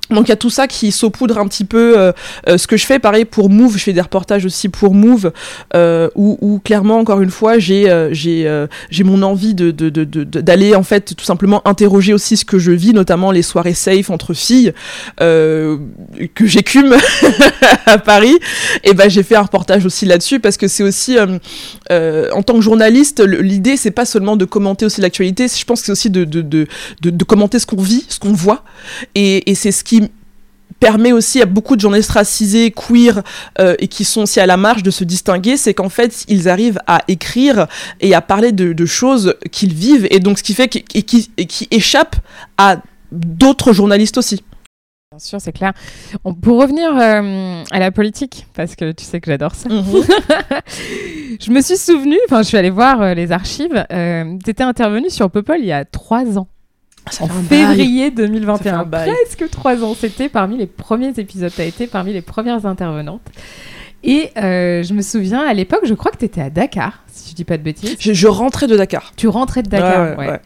[0.09, 2.11] Donc il y a tout ça qui saupoudre un petit peu euh,
[2.49, 2.99] euh, ce que je fais.
[2.99, 5.31] Pareil pour Move, je fais des reportages aussi pour Move,
[5.75, 9.91] euh, où, où, clairement encore une fois j'ai euh, euh, j'ai mon envie de d'aller
[9.91, 13.41] de, de, de, en fait tout simplement interroger aussi ce que je vis, notamment les
[13.41, 14.73] soirées safe entre filles
[15.19, 16.95] que j'écume
[17.85, 18.37] à Paris.
[18.83, 22.61] Et ben j'ai fait un reportage aussi là-dessus parce que c'est aussi en tant que
[22.61, 26.25] journaliste l'idée c'est pas seulement de commenter aussi l'actualité, je pense que c'est aussi de
[26.25, 26.67] de, de
[27.01, 28.63] de commenter ce qu'on vit, ce qu'on voit,
[29.15, 30.02] et, et c'est ce qui
[30.83, 33.23] permet aussi à beaucoup de journalistes racisés, queer
[33.59, 36.49] euh, et qui sont aussi à la marge de se distinguer, c'est qu'en fait ils
[36.49, 37.67] arrivent à écrire
[38.01, 41.03] et à parler de, de choses qu'ils vivent et donc ce qui fait qu et
[41.03, 42.17] qui, et qui échappent
[42.57, 42.81] à
[43.13, 44.43] d'autres journalistes aussi.
[45.13, 45.71] Bien sûr, c'est clair.
[46.25, 50.03] On, pour revenir euh, à la politique, parce que tu sais que j'adore ça, -hmm.
[51.45, 54.63] je me suis souvenue, enfin je suis allée voir euh, les archives, euh, tu étais
[54.63, 56.47] intervenue sur Popol il y a trois ans.
[57.09, 59.93] Ça en février 2021, presque trois ans.
[59.93, 61.51] C'était parmi les premiers épisodes.
[61.53, 63.21] Tu as été parmi les premières intervenantes.
[64.03, 67.31] Et euh, je me souviens, à l'époque, je crois que tu étais à Dakar, si
[67.31, 67.95] je dis pas de bêtises.
[67.99, 69.13] Je, je rentrais de Dakar.
[69.15, 70.25] Tu rentrais de Dakar, ouais.
[70.25, 70.31] ouais.
[70.31, 70.41] ouais.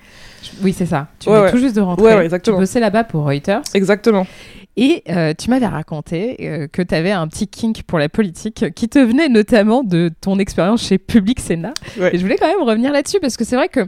[0.62, 1.08] Oui, c'est ça.
[1.20, 2.24] Tu venais tout juste de rentrer.
[2.24, 2.58] Exactement.
[2.58, 3.62] Tu bossais là-bas pour Reuters.
[3.74, 4.28] Exactement.
[4.80, 8.66] Et euh, tu m'avais raconté euh, que tu avais un petit kink pour la politique
[8.76, 11.74] qui te venait notamment de ton expérience chez Public Sénat.
[12.00, 12.14] Ouais.
[12.14, 13.88] Et je voulais quand même revenir là-dessus parce que c'est vrai que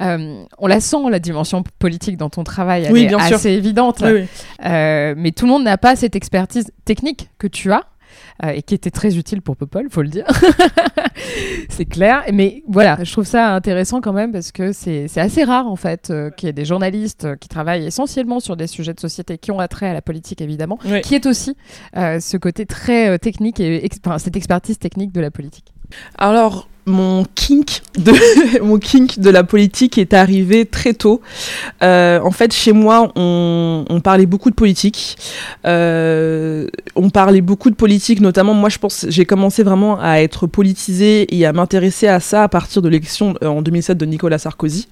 [0.00, 3.38] euh, on la sent, la dimension politique dans ton travail, elle oui, est bien assez
[3.38, 3.50] sûr.
[3.50, 4.02] évidente.
[4.02, 4.26] Oui, oui.
[4.64, 7.84] Euh, mais tout le monde n'a pas cette expertise technique que tu as.
[8.44, 10.26] Euh, et qui était très utile pour Popol, faut le dire.
[11.70, 12.22] c'est clair.
[12.32, 16.10] Mais voilà, je trouve ça intéressant quand même parce que c'est assez rare en fait
[16.10, 19.50] euh, qu'il y ait des journalistes qui travaillent essentiellement sur des sujets de société qui
[19.52, 21.00] ont attrait à la politique évidemment, oui.
[21.00, 21.56] qui est aussi
[21.94, 25.72] ce côté très technique et ex cette expertise technique de la politique.
[26.18, 26.68] Alors,
[28.62, 31.20] mon kink de la politique est arrivé très tôt.
[31.82, 35.16] Euh, en fait, chez moi, on, parlait beaucoup de politique.
[35.64, 40.46] Euh, on parlait beaucoup de politique, notamment moi, je pense, j'ai commencé vraiment à être
[40.46, 44.38] politisée et à m'intéresser à ça à partir de l'élection euh, en 2007 de Nicolas
[44.38, 44.86] Sarkozy,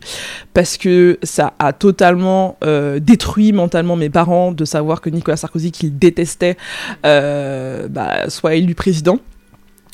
[0.52, 2.58] parce que ça a totalement
[3.00, 6.56] détruit mentalement mes parents de savoir que Nicolas Sarkozy, qu'ils détestaient,
[7.02, 9.18] bah, soit élu président.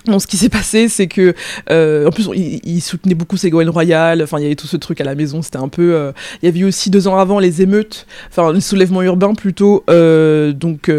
[0.07, 1.35] Bon, ce qui s'est passé, c'est que,
[1.71, 4.23] euh, en plus, il, soutenait beaucoup Ségolène Royal.
[4.23, 5.43] Enfin, il y avait tout ce truc à la maison.
[5.43, 5.95] C'était un peu.
[5.95, 9.35] Euh, il y avait eu aussi deux ans avant les émeutes, enfin les soulèvements urbains
[9.35, 10.91] plutôt, euh, donc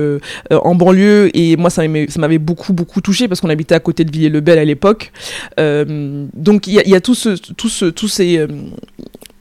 [0.51, 1.35] en banlieue.
[1.35, 4.65] Et moi, ça m'avait beaucoup beaucoup touché parce qu'on habitait à côté de Villiers-le-Bel à
[4.65, 5.11] l'époque.
[5.57, 8.45] Donc il y, a tout ce, tout ce, tous ces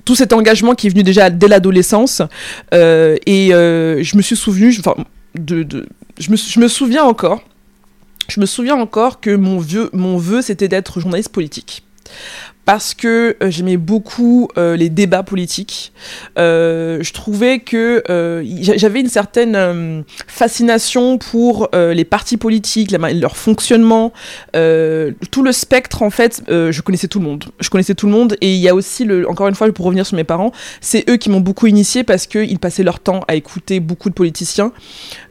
[0.04, 2.22] tout cet engagement qui est venu déjà dès l'adolescence.
[2.72, 4.94] et je me suis souvenu, enfin,
[5.34, 5.66] de,
[6.18, 7.42] je me, je me souviens encore
[8.30, 11.82] je me souviens encore que mon, mon vœu, c'était d'être journaliste politique.
[12.64, 15.92] parce que euh, j'aimais beaucoup euh, les débats politiques.
[16.38, 18.04] Euh, je trouvais que
[18.60, 24.12] j'avais une certaine fascination pour les partis politiques, leur fonctionnement,
[24.52, 26.42] tout le spectre en fait.
[26.48, 27.46] je connaissais tout le monde.
[27.58, 29.86] Je connaissais tout le monde et il y a aussi le, encore une fois pour
[29.86, 33.20] revenir sur mes parents, c'est eux qui m'ont beaucoup initié parce qu'ils passaient leur temps
[33.28, 34.72] à écouter beaucoup de politiciens.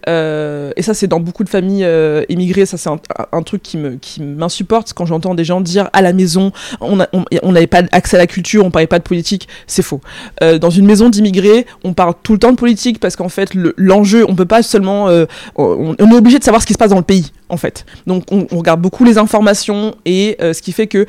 [0.10, 1.88] Et ça c'est dans beaucoup de familles
[2.30, 6.14] émigrées, ça c'est un, truc qui me m'insupporte quand j'entends des gens dire à la
[6.14, 7.00] maison on,
[7.44, 10.02] on n'avait pas accès à la culture, on parlait pas de politique, c'est faux.
[10.44, 13.52] Euh, dans une maison d'immigrés, on parle tout le temps de politique parce qu'en fait,
[13.78, 16.92] l'enjeu, on peut pas seulement, euh, on, est obligé de savoir ce qui se passe
[16.92, 17.86] dans le pays, en fait.
[18.08, 21.06] Donc, on, regarde beaucoup les informations et euh, ce qui fait que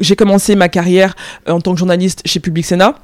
[0.00, 1.14] j'ai commencé ma carrière
[1.48, 2.94] en tant que journaliste chez Public Sénat.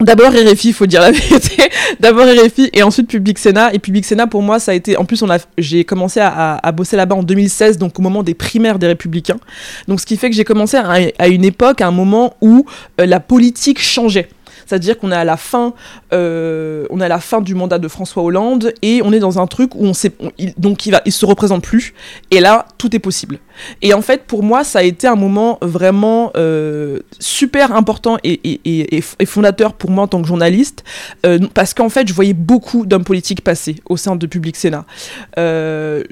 [0.00, 1.70] D'abord RFI, il faut dire la vérité.
[2.00, 3.72] D'abord RFI et ensuite Public Sénat.
[3.74, 4.96] Et Public Sénat, pour moi, ça a été.
[4.96, 8.22] En plus, on a, j'ai commencé à, à, bosser là-bas en 2016, donc au moment
[8.22, 9.38] des primaires des Républicains.
[9.86, 12.66] Donc, ce qui fait que j'ai commencé à, à, une époque, à un moment où
[13.00, 14.28] euh, la politique changeait.
[14.66, 15.74] C'est-à-dire qu'on est à la fin,
[16.12, 19.38] euh, on est à la fin du mandat de François Hollande et on est dans
[19.38, 20.12] un truc où on sait,
[20.58, 21.94] donc il va, il se représente plus.
[22.30, 23.38] Et là, tout est possible.
[23.82, 29.00] Et en fait, pour moi, ça a été un moment vraiment euh, super important et,
[29.26, 30.84] fondateur pour moi en tant que journaliste,
[31.24, 34.84] euh, parce qu'en fait, je voyais beaucoup d'hommes politiques passer au sein de Public Sénat.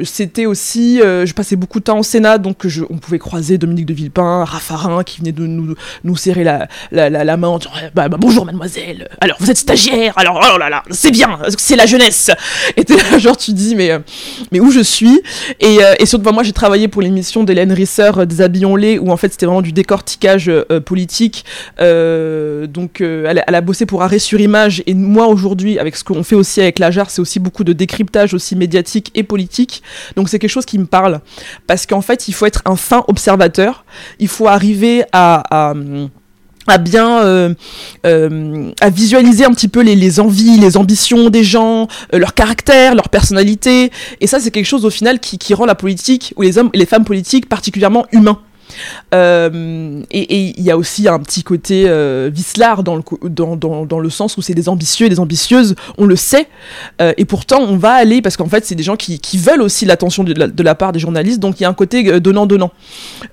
[0.04, 3.94] C'était aussi, je passais beaucoup de temps au Sénat, donc on pouvait croiser Dominique de
[3.94, 9.08] Villepin, Raffarin, qui venait de nous, serrer la, main en disant bah, bah, bonjour mademoiselle.
[9.20, 10.12] Alors, vous êtes stagiaire.
[10.16, 11.38] Alors, oh là là, c'est bien.
[11.58, 12.30] C'est la jeunesse.
[12.76, 13.98] Et t'es genre, tu dis, mais, euh,
[14.50, 15.20] mais où je suis?
[15.60, 19.32] Et, euh, surtout, moi, j'ai travaillé pour l'émission d'Hélène Risser, euh, Déshabillons-les, où en fait,
[19.32, 20.50] c'était vraiment du décortiquage
[20.84, 21.44] politique.
[21.78, 24.82] donc, elle, elle, a bossé pour Arrêt sur Image.
[24.86, 28.34] Et moi, aujourd'hui, avec ce qu'on fait aussi avec la c'est aussi beaucoup de décryptage
[28.34, 29.82] aussi médiatique et politique.
[30.16, 31.20] Donc, c'est quelque chose qui me parle.
[31.66, 33.84] Parce qu'en fait, il faut être un fin observateur.
[34.18, 35.74] Il faut arriver à, à
[36.66, 37.54] à bien euh,
[38.06, 42.34] euh, à visualiser un petit peu les, les, envies, les ambitions des gens, euh, leur
[42.34, 43.90] caractère, leur personnalité.
[44.20, 46.70] Et ça, c'est quelque chose au final qui, qui, rend la politique ou les hommes
[46.72, 48.38] et les femmes politiques particulièrement humains.
[49.12, 53.98] Et il y a aussi un petit côté euh, vicelard dans le, dans, dans, dans,
[53.98, 56.48] le sens où c'est des ambitieux et des ambitieuses, on le sait,
[56.98, 59.84] et pourtant on va aller, parce qu'en fait c'est des gens qui, qui veulent aussi
[59.84, 62.70] l'attention de, de, la part des journalistes, donc il y a un côté donnant-donnant.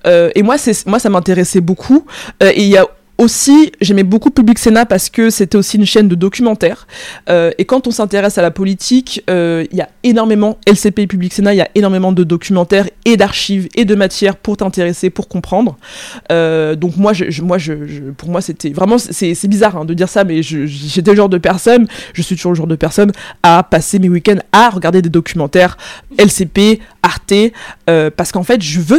[0.04, 2.04] et moi, moi ça m'intéressait beaucoup,
[2.42, 2.86] et il y a
[3.20, 6.86] aussi, j'aimais beaucoup Public Sénat parce que c'était aussi une chaîne de documentaires.
[7.28, 11.06] Euh, et quand on s'intéresse à la politique, euh, il y a énormément, LCP et
[11.06, 15.10] Public Sénat, il y a énormément de documentaires et d'archives et de matières pour t'intéresser,
[15.10, 15.76] pour comprendre.
[16.32, 17.12] Euh, donc moi,
[18.16, 21.38] pour moi, c'était vraiment, c'est bizarre hein, de dire ça, mais j'étais le genre de
[21.38, 25.10] personne, je suis toujours le genre de personne à passer mes week-ends à regarder des
[25.10, 25.76] documentaires
[26.18, 27.34] LCP, Arte,
[28.16, 28.98] parce qu'en fait, je veux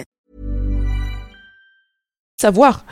[2.41, 2.85] Savoir.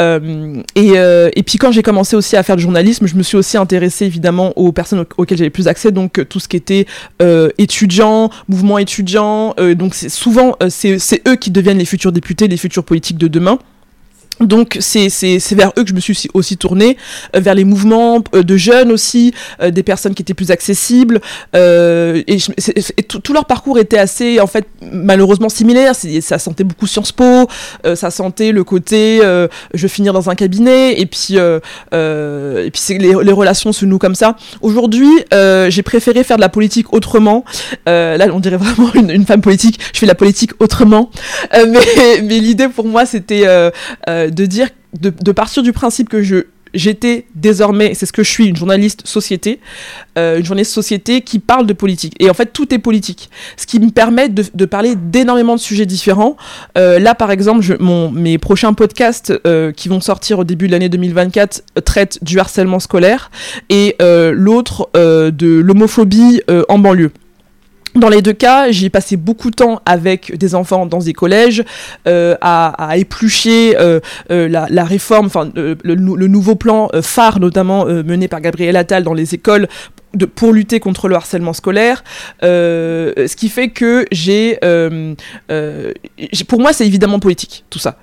[0.00, 3.22] Euh, et, euh, et, puis quand j'ai commencé aussi à faire du journalisme, je me
[3.22, 6.86] suis aussi intéressée évidemment aux personnes auxquelles j'avais plus accès, donc tout ce qui était
[7.22, 9.54] euh, étudiants, mouvement étudiant.
[9.76, 13.58] donc c'est souvent c'est eux qui deviennent les futurs députés, les futurs politiques de demain.
[14.40, 15.08] Donc c'est
[15.52, 16.96] vers eux que je me suis aussi tournée,
[17.34, 21.20] euh, vers les mouvements euh, de jeunes aussi, euh, des personnes qui étaient plus accessibles.
[21.54, 22.38] et,
[23.08, 25.94] tout, leur parcours était assez, en fait, malheureusement similaire.
[26.20, 27.48] Ça sentait beaucoup Sciences Po,
[27.94, 33.14] ça sentait le côté je vais finir dans un cabinet, et puis, et puis les,
[33.22, 34.36] les, relations se nouent comme ça.
[34.60, 35.10] Aujourd'hui,
[35.68, 37.44] j'ai préféré faire de la politique autrement.
[37.86, 39.80] là, on dirait vraiment une, une, femme politique.
[39.92, 41.10] Je fais de la politique autrement.
[41.52, 41.80] mais
[42.22, 43.44] mais l'idée pour moi, c'était
[44.30, 44.68] de dire,
[45.00, 49.06] de, partir du principe que je j'étais désormais, c'est ce que je suis, une journaliste
[49.06, 49.60] société,
[50.18, 52.14] euh, une journaliste société qui parle de politique.
[52.20, 53.30] Et en fait, tout est politique.
[53.56, 56.36] Ce qui me permet de, parler d'énormément de sujets différents.
[56.76, 60.66] Euh, là, par exemple, je, mon, mes prochains podcasts euh, qui vont sortir au début
[60.66, 63.30] de l'année 2024 traitent du harcèlement scolaire
[63.70, 67.10] et l'autre de l'homophobie en banlieue.
[67.96, 71.64] Dans les deux cas, j'ai passé beaucoup de temps avec des enfants dans des collèges
[72.06, 77.86] euh, à, éplucher euh, euh, la, la, réforme, enfin le, le, nouveau plan phare notamment
[77.86, 79.66] mené par Gabriel Attal dans les écoles
[80.34, 82.04] pour lutter contre le harcèlement scolaire,
[82.42, 84.58] ce qui fait que j'ai,
[86.48, 87.98] pour moi, c'est évidemment politique tout ça,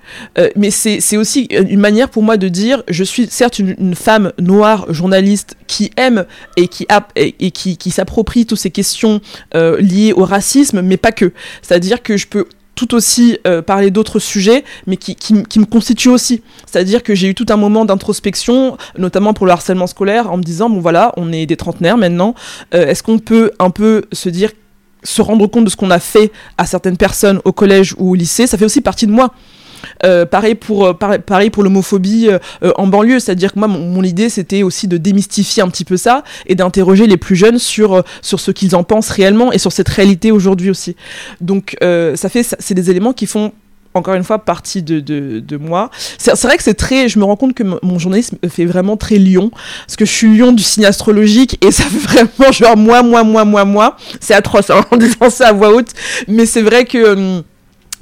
[0.56, 4.92] mais c'est aussi une manière pour moi de dire, je suis certes une, femme noire
[4.92, 6.24] journaliste qui aime
[6.56, 6.86] et qui,
[7.16, 9.20] et, qui s'approprie toutes ces questions
[9.54, 11.32] liées au racisme, mais pas que.
[11.62, 16.42] C'est-à-dire que je peux tout aussi euh, parler d'autres sujets, mais qui, me constituent aussi.
[16.66, 20.42] C'est-à-dire que j'ai eu tout un moment d'introspection, notamment pour le harcèlement scolaire, en me
[20.42, 22.34] disant, bon voilà, on est des trentenaires maintenant,
[22.74, 24.50] euh, est-ce qu'on peut un peu se dire
[25.02, 28.14] se rendre compte de ce qu'on a fait à certaines personnes au collège ou au
[28.14, 29.34] lycée, ça fait aussi partie de moi.
[30.04, 34.28] Euh, pareil pour, euh, pareil, pour l'homophobie euh, en banlieue, c'est-à-dire que moi, mon, idée,
[34.28, 38.38] c'était aussi de démystifier un petit peu ça et d'interroger les plus jeunes sur, sur
[38.38, 40.96] ce qu'ils en pensent réellement et sur cette réalité aujourd'hui aussi.
[41.40, 43.52] Donc, ça fait, c'est des éléments qui font
[43.94, 45.90] encore une fois partie de, de, moi.
[46.18, 47.08] C'est vrai que c'est très.
[47.08, 49.50] Je me rends compte que mon journalisme fait vraiment très lion.
[49.86, 53.22] Parce que je suis lion du signe astrologique et ça fait vraiment genre moi, moi,
[53.22, 53.96] moi, moi, moi.
[54.20, 55.90] C'est atroce hein, en disant ça à voix haute.
[56.28, 57.14] Mais c'est vrai que.
[57.14, 57.42] Hum,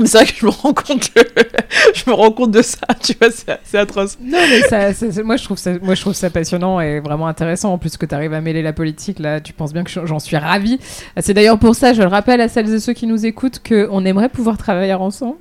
[0.06, 1.10] c'est vrai que je me rends compte,
[1.94, 4.18] je me rends compte de ça, tu vois, c'est atroce.
[4.20, 7.72] Non, mais ça, moi, je trouve ça, moi je trouve ça passionnant et vraiment intéressant.
[7.72, 10.18] En plus que tu arrives à mêler la politique, là, tu penses bien que j'en
[10.18, 10.78] suis ravie.
[11.20, 14.04] C'est d'ailleurs pour ça, je le rappelle à celles et ceux qui nous écoutent, qu'on
[14.04, 15.36] aimerait pouvoir travailler ensemble.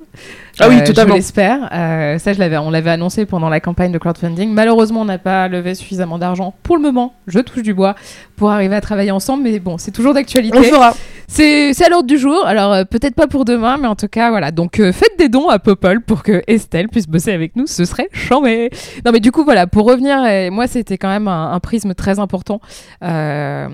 [0.60, 1.14] Ah oui, euh, totalement.
[1.14, 1.68] Je l'espère.
[1.72, 4.50] Euh, ça, je l'avais, on l'avait annoncé pendant la campagne de crowdfunding.
[4.52, 7.14] Malheureusement, on n'a pas levé suffisamment d'argent pour le moment.
[7.26, 7.94] Je touche du bois
[8.36, 10.58] pour arriver à travailler ensemble, mais bon, c'est toujours d'actualité.
[10.58, 10.94] On fera.
[11.28, 12.46] C'est, à l'ordre du jour.
[12.46, 14.50] Alors euh, peut-être pas pour demain, mais en tout cas, voilà.
[14.50, 17.66] Donc faites des dons à Popol pour que Estelle puisse bosser avec nous.
[17.66, 18.70] Ce serait chambé.
[19.04, 19.66] Non, mais du coup, voilà.
[19.66, 22.60] Pour revenir, moi, c'était quand même un, un prisme très important.
[23.02, 23.68] Euh,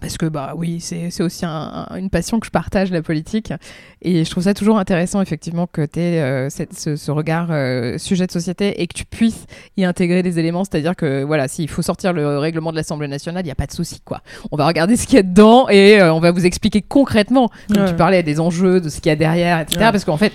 [0.00, 3.54] parce que bah oui, c'est aussi une passion que je partage, la politique.
[4.02, 8.26] Et je trouve ça toujours intéressant, effectivement, que tu aies euh, ce, regard euh, sujet
[8.26, 9.46] de société et que tu puisses
[9.78, 10.64] y intégrer des éléments.
[10.64, 13.66] C'est-à-dire que, voilà, s'il faut sortir le règlement de l'Assemblée nationale, il n'y a pas
[13.66, 14.20] de souci, quoi.
[14.52, 17.50] On va regarder ce qu'il y a dedans et euh, on va vous expliquer concrètement,
[17.74, 19.88] comme tu parlais, des enjeux, de ce qu'il y a derrière, etc.
[19.90, 20.32] Parce qu'en fait,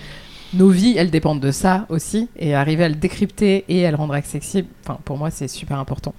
[0.54, 2.28] nos vies, elles dépendent de ça aussi.
[2.36, 5.78] Et arriver à le décrypter et à le rendre accessible, enfin, pour moi, c'est super
[5.78, 6.14] important.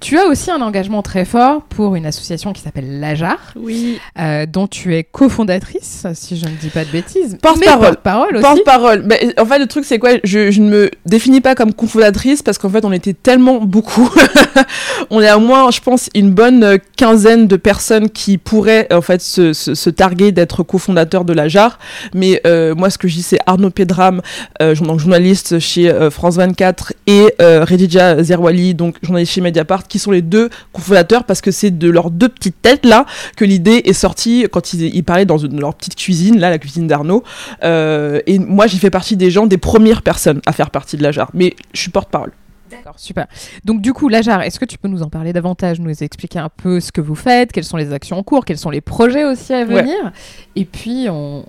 [0.00, 3.98] Tu as aussi un engagement très fort pour une association qui s'appelle l'AJAR, oui.
[4.18, 7.36] Euh, dont tu es cofondatrice, si je ne dis pas de bêtises.
[7.42, 7.96] Porte-parole.
[7.96, 8.42] Porte-parole aussi.
[8.42, 9.08] Porte-parole.
[9.38, 10.12] en fait, le truc, c'est quoi?
[10.24, 14.10] Je, je, ne me définis pas comme cofondatrice parce qu'en fait, on était tellement beaucoup.
[15.10, 19.20] on est à moins, je pense, une bonne quinzaine de personnes qui pourraient en fait
[19.20, 21.78] se, se, targuer d'être cofondateur de l'AJAR.
[22.14, 24.22] Mais euh, moi, ce que je dis, c'est Arnaud Pédram,
[24.62, 27.34] euh, journaliste chez France 24, et
[28.00, 31.90] Redija Zerwali, donc journaliste chez Mediapart qui sont les deux cofondateurs parce que c'est de
[31.90, 35.74] leurs deux petites têtes là que l'idée est sortie quand ils, ils parlaient dans leur
[35.74, 37.22] petite cuisine, là, la cuisine d'Arnaud.
[37.64, 41.02] Euh, et moi, j'ai fait partie des gens, des premières personnes à faire partie de
[41.02, 41.30] la jarre.
[41.34, 42.32] Mais je suis porte-parole.
[42.90, 43.26] D'accord, super.
[43.64, 46.48] Donc du coup, Lajar, est-ce que tu peux nous en parler davantage, nous expliquer un
[46.48, 49.24] peu ce que vous faites, quelles sont les actions en cours, quels sont les projets
[49.24, 50.12] aussi à venir?
[50.56, 51.44] Et puis, on,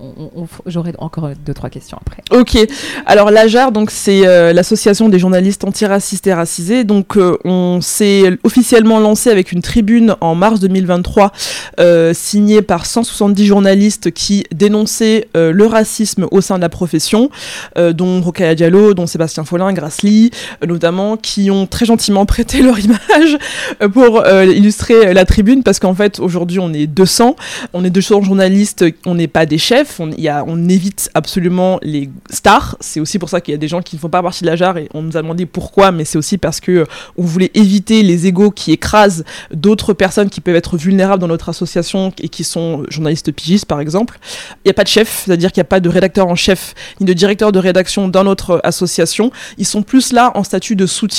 [0.68, 2.24] j'aurai encore deux, trois questions après.
[2.32, 2.58] Ok.
[3.06, 6.84] Alors Lajar, donc c'est euh, l'association des journalistes antiracistes et racisés.
[6.84, 11.32] Donc euh, on s'est officiellement lancé avec une tribune en mars 2023,
[11.80, 17.30] euh, signée par 170 journalistes qui dénonçaient le racisme au sein de la profession,
[17.76, 20.32] dont Rokaya Diallo, dont Sébastien Follin, Grasly,
[20.66, 23.38] notamment qui ont très gentiment prêté leur image
[23.82, 27.36] euh, pour euh, illustrer la tribune parce qu'en fait aujourd'hui on est 200,
[27.74, 31.80] on est 200 journalistes, on n'est pas des chefs, on, y a, on évite absolument
[31.82, 32.76] les stars.
[32.80, 34.50] C'est aussi pour ça qu'il y a des gens qui ne font pas partie de
[34.50, 36.86] la jarre et on nous a demandé pourquoi, mais c'est aussi parce que euh,
[37.18, 41.50] on voulait éviter les égaux qui écrasent d'autres personnes qui peuvent être vulnérables dans notre
[41.50, 44.20] association et qui sont journalistes pigistes par exemple.
[44.58, 46.74] Il n'y a pas de chef, c'est-à-dire qu'il n'y a pas de rédacteur en chef
[47.00, 49.32] ni de directeur de rédaction dans notre association.
[49.58, 51.11] Ils sont plus là en statut de soutien.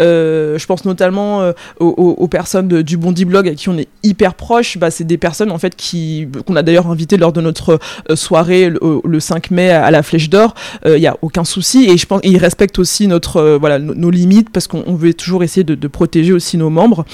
[0.00, 4.34] Euh, je pense notamment euh, aux, personnes du Bondi Blog à qui on est hyper
[4.34, 4.78] proche.
[4.78, 7.78] Bah, c'est des personnes en fait qui qu'on a d'ailleurs invité lors de notre
[8.10, 10.54] euh, soirée le, 5 mai à la Flèche d'Or.
[10.84, 14.50] Il n'y a aucun souci et je pense ils respectent aussi notre voilà nos, limites
[14.50, 17.04] parce qu'on veut toujours essayer de, protéger aussi nos membres.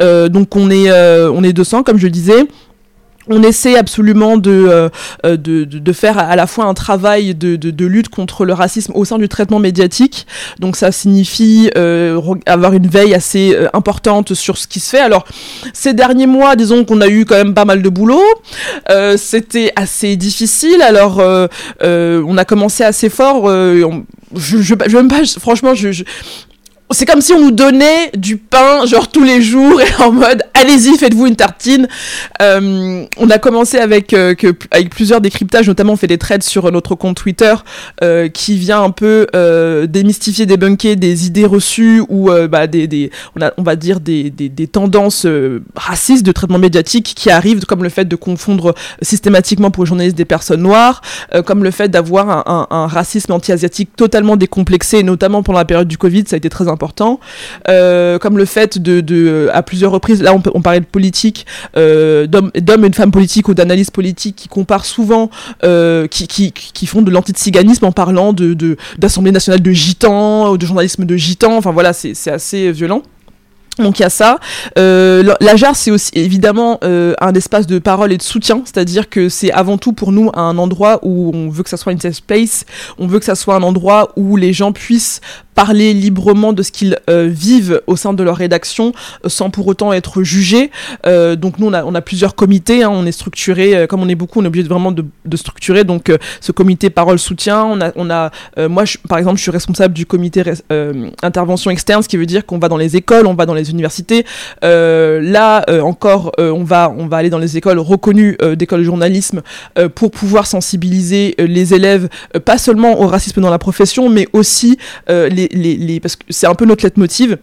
[0.00, 2.46] donc on est on est 200 comme je disais
[3.28, 4.88] on essaie absolument euh,
[5.24, 8.92] de, de, de, faire à la fois un travail de, de, lutte contre le racisme
[8.94, 10.26] au sein du traitement médiatique.
[10.58, 15.00] Donc ça signifie euh, avoir une veille assez euh, importante sur ce qui se fait.
[15.00, 15.24] Alors
[15.72, 18.22] ces derniers mois, disons qu'on a eu quand même pas mal de boulot.
[19.16, 20.82] C'était assez difficile.
[20.82, 21.22] Alors
[21.80, 23.48] on a commencé assez fort.
[23.48, 23.88] je,
[24.34, 26.02] je, je, franchement, je,
[26.90, 30.42] c'est comme si on nous donnait du pain, genre tous les jours, et en mode
[30.54, 31.86] allez-y, faites-vous une tartine.
[32.40, 36.42] Euh, on a commencé avec, euh, que, avec plusieurs décryptages, notamment on fait des threads
[36.42, 37.54] sur notre compte Twitter
[38.02, 42.86] euh, qui vient un peu euh, démystifier, débunker des idées reçues ou euh, bah, des,
[42.86, 47.12] des, on, a, on va dire des, des, des tendances euh, racistes de traitement médiatique
[47.14, 51.02] qui arrivent, comme le fait de confondre systématiquement pour les journalistes des personnes noires,
[51.44, 55.88] comme le fait d'avoir un, un, un racisme anti-asiatique totalement décomplexé, notamment pendant la période
[55.88, 56.77] du Covid, ça a été très important
[57.68, 62.50] euh, comme le fait de, à plusieurs reprises, là on, parlait de politique, euh, d'hommes
[62.84, 65.30] et de femmes politiques ou d'analystes politiques qui comparent souvent,
[65.64, 70.66] euh, qui, qui, qui font de l'antiziganisme en parlant de, d'Assemblée nationale de gitans, de
[70.66, 73.02] journalisme de gitans, enfin voilà, c'est, assez violent.
[73.78, 74.40] Donc il y a ça.
[74.76, 79.28] Euh, la JAR, c'est aussi évidemment un espace de parole et de soutien, c'est-à-dire que
[79.28, 82.14] c'est avant tout pour nous un endroit où on veut que ça soit une safe
[82.14, 82.64] space,
[82.98, 85.20] on veut que ça soit un endroit où les gens puissent
[85.58, 88.92] parler librement de ce qu'ils euh, vivent au sein de leur rédaction
[89.24, 90.70] euh, sans pour autant être jugés.
[91.04, 94.38] Euh, donc nous, on a, plusieurs comités, hein, on est structuré, comme on est beaucoup,
[94.38, 95.04] on est obligé vraiment de,
[95.34, 95.82] structurer.
[95.82, 98.30] Donc ce comité parole-soutien, on a, on a
[98.68, 100.44] moi par exemple, je suis responsable du comité
[101.22, 103.70] intervention externe, ce qui veut dire qu'on va dans les écoles, on va dans les
[103.70, 104.24] universités.
[104.62, 109.42] là encore, on, va, on va aller dans les écoles reconnues d'écoles de journalisme
[109.96, 112.08] pour pouvoir sensibiliser les élèves,
[112.44, 114.78] pas seulement au racisme dans la profession, mais aussi
[115.08, 115.47] les,
[116.00, 117.38] parce que c'est un peu notre leitmotiv.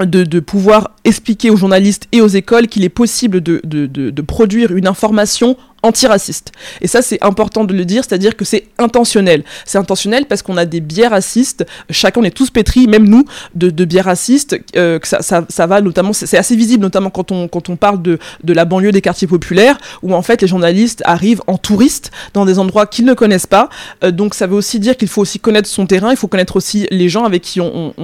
[0.00, 4.22] De, de, pouvoir expliquer aux journalistes et aux écoles qu'il est possible de, de, de,
[4.22, 6.52] produire une information antiraciste.
[6.80, 9.44] Et ça, c'est important de le dire, c'est-à-dire que c'est intentionnel.
[9.66, 13.24] C'est intentionnel parce qu'on a des biais racistes, chacun, on est tous pétris, même nous,
[13.54, 17.10] de, de biais racistes, euh, que ça, ça, ça, va notamment, c'est assez visible, notamment
[17.10, 20.40] quand on, quand on parle de, de la banlieue des quartiers populaires, où en fait
[20.40, 23.68] les journalistes arrivent en touristes dans des endroits qu'ils ne connaissent pas.
[24.02, 26.56] Euh, donc ça veut aussi dire qu'il faut aussi connaître son terrain, il faut connaître
[26.56, 27.94] aussi les gens avec qui on,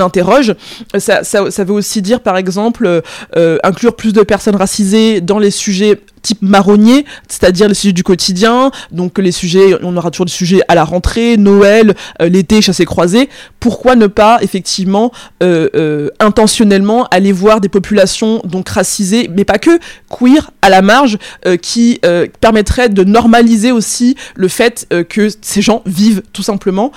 [0.00, 0.54] interroge.
[0.96, 3.02] Ça, ça, ça, veut aussi dire, par exemple,
[3.36, 8.02] euh, inclure plus de personnes racisées dans les sujets type marronnier, c'est-à-dire les sujets du
[8.02, 12.60] quotidien, donc les sujets, on aura toujours des sujets à la rentrée, Noël, euh, l'été,
[12.60, 13.28] chassé croisé.
[13.60, 15.12] Pourquoi ne pas effectivement
[15.42, 20.82] euh, euh, intentionnellement aller voir des populations donc racisées, mais pas que queer à la
[20.82, 21.18] marge,
[21.62, 22.00] qui
[22.40, 26.92] permettrait de normaliser aussi le fait que ces gens vivent tout simplement.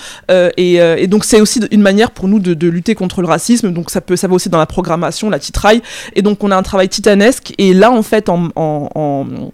[0.58, 3.72] Et, et, donc c'est aussi une manière pour nous de, de, lutter contre le racisme.
[3.72, 5.82] Donc ça peut, ça va aussi dans la programmation, la titraille.
[6.16, 7.54] Et donc on a un travail titanesque.
[7.58, 9.54] Et là en fait en, en, en como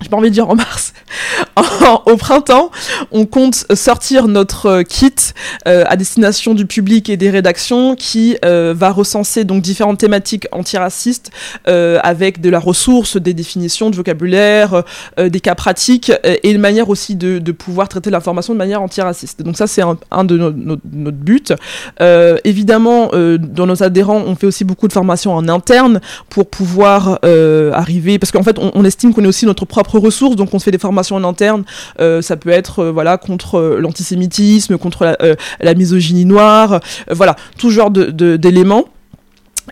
[0.00, 0.92] j'ai pas envie de dire en mars,
[2.06, 2.70] au printemps,
[3.12, 5.14] on compte sortir notre kit
[5.66, 10.46] euh, à destination du public et des rédactions qui euh, va recenser donc différentes thématiques
[10.52, 11.30] antiracistes
[11.66, 14.82] euh, avec de la ressource, des définitions de vocabulaire,
[15.18, 19.42] des cas pratiques et une manière aussi de, pouvoir traiter l'information de manière antiraciste.
[19.42, 20.50] Donc ça c'est un, de nos,
[20.92, 21.54] notre but.
[22.44, 27.18] Évidemment, dans nos adhérents, on fait aussi beaucoup de formations en interne pour pouvoir
[27.72, 30.58] arriver, parce qu'en fait on, on estime qu'on est aussi notre propre ressources, donc on
[30.58, 31.64] se fait des formations en interne,
[32.00, 35.16] euh, ça peut être euh, voilà contre euh, l'antisémitisme, contre
[35.60, 36.80] la, misogynie noire,
[37.10, 38.84] voilà, tout genre d'éléments.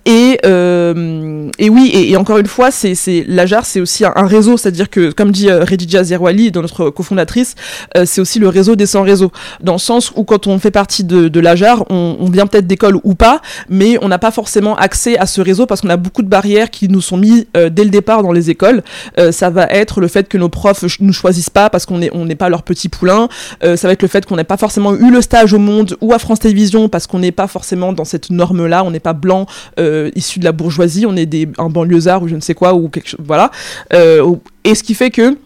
[0.06, 4.26] Et, euh, et oui, et, et, encore une fois, c'est, c'est l'AJAR, c'est aussi un,
[4.26, 7.54] réseau, c'est-à-dire que, comme dit euh, Redija Zerwali, notre cofondatrice,
[7.96, 9.32] euh, c'est aussi le réseau des sans-réseaux,
[9.62, 12.66] dans le sens où quand on fait partie de, de l'AJAR, on, on vient peut-être
[12.66, 15.96] d'école ou pas, mais on n'a pas forcément accès à ce réseau parce qu'on a
[15.96, 18.82] beaucoup de barrières qui nous sont mises euh, dès le départ dans les écoles.
[19.18, 22.10] Euh, ça va être le fait que nos profs nous choisissent pas parce qu'on n'est
[22.12, 23.28] on n'est pas leur petit poulain.
[23.62, 25.96] Euh, ça va être le fait qu'on n'ait pas forcément eu le stage au Monde
[26.00, 29.12] ou à France Télévisions parce qu'on n'est pas forcément dans cette norme-là, on n'est pas
[29.12, 29.46] blanc
[29.84, 32.74] euh, issus de la bourgeoisie, on est des, un banlieusard ou je ne sais quoi,
[32.74, 33.50] ou quelque chose, voilà.
[33.92, 35.36] Euh, et ce qui fait que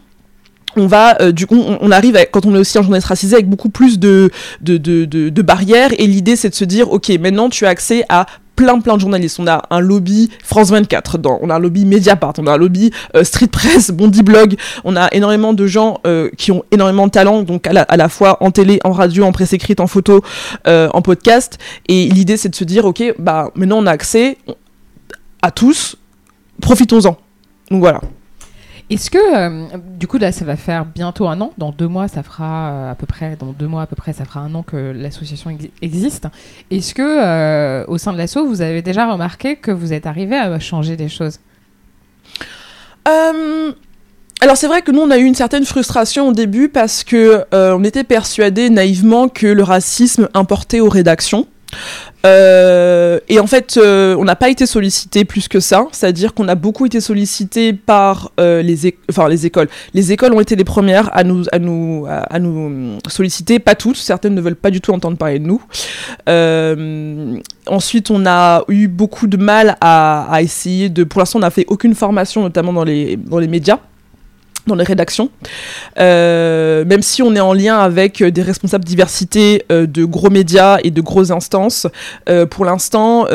[0.76, 3.34] on va euh, du coup on, arrive à, quand on est aussi un journaliste racisé
[3.34, 4.30] avec beaucoup plus de,
[4.60, 8.26] de, de barrières et l'idée c'est de se dire ok maintenant tu as accès à
[8.58, 9.38] plein plein de journalistes.
[9.38, 12.56] On a un lobby France 24, dans, on a un lobby Mediapart, on a un
[12.56, 14.56] lobby euh, Street Press, Bondi Blog.
[14.82, 18.42] On a énormément de gens euh, qui ont énormément de talent, donc à la, fois
[18.42, 20.24] en télé, en radio, en presse écrite, en photo,
[20.66, 21.58] euh, en podcast.
[21.86, 24.38] Et l'idée c'est de se dire ok, bah maintenant on a accès
[25.40, 25.94] à tous,
[26.60, 27.16] profitons-en.
[27.70, 28.00] Donc voilà.
[28.90, 29.66] Est-ce que, euh,
[29.98, 31.52] du coup, là, ça va faire bientôt un an?
[31.58, 34.14] Dans deux mois, ça fera euh, à peu près, dans deux mois à peu près,
[34.14, 36.26] ça fera un an que l'association ex existe.
[36.70, 40.36] Est-ce que, euh, au sein de l'asso, vous avez déjà remarqué que vous êtes arrivé
[40.36, 41.38] à changer des choses?
[44.40, 47.46] Alors c'est vrai que nous on a eu une certaine frustration au début parce que
[47.52, 51.46] on était persuadé naïvement que le racisme importait aux rédactions.
[52.26, 56.48] Euh, et en fait, euh, on n'a pas été sollicité plus que ça, c'est-à-dire qu'on
[56.48, 59.68] a beaucoup été sollicité par euh, les, enfin, les écoles.
[59.94, 63.96] Les écoles ont été les premières à nous, à nous, à, nous solliciter, pas toutes,
[63.96, 65.62] certaines ne veulent pas du tout entendre parler de nous.
[67.66, 71.04] ensuite, on a eu beaucoup de mal à, à essayer de.
[71.04, 73.78] Pour l'instant, on n'a fait aucune formation, notamment dans les, dans les médias
[74.66, 75.30] dans les rédactions,
[75.98, 80.78] euh, même si on est en lien avec des responsables diversité euh, de gros médias
[80.84, 81.86] et de grosses instances,
[82.28, 83.26] euh, pour l'instant,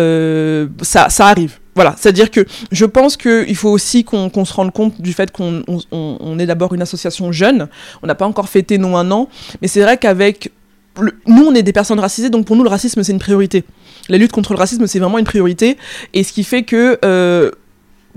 [0.82, 1.60] ça, ça arrive.
[1.76, 5.64] Voilà, c'est-à-dire que je pense qu'il faut aussi qu'on se rende compte du fait qu'on
[5.92, 7.68] on, est d'abord une association jeune,
[8.04, 9.28] on n'a pas encore fêté nos un an,
[9.62, 10.52] mais c'est vrai qu'avec...
[11.26, 13.64] Nous, on est des personnes racisées, donc pour nous, le racisme, c'est une priorité.
[14.10, 15.78] La lutte contre le racisme, c'est vraiment une priorité,
[16.14, 17.00] et ce qui fait que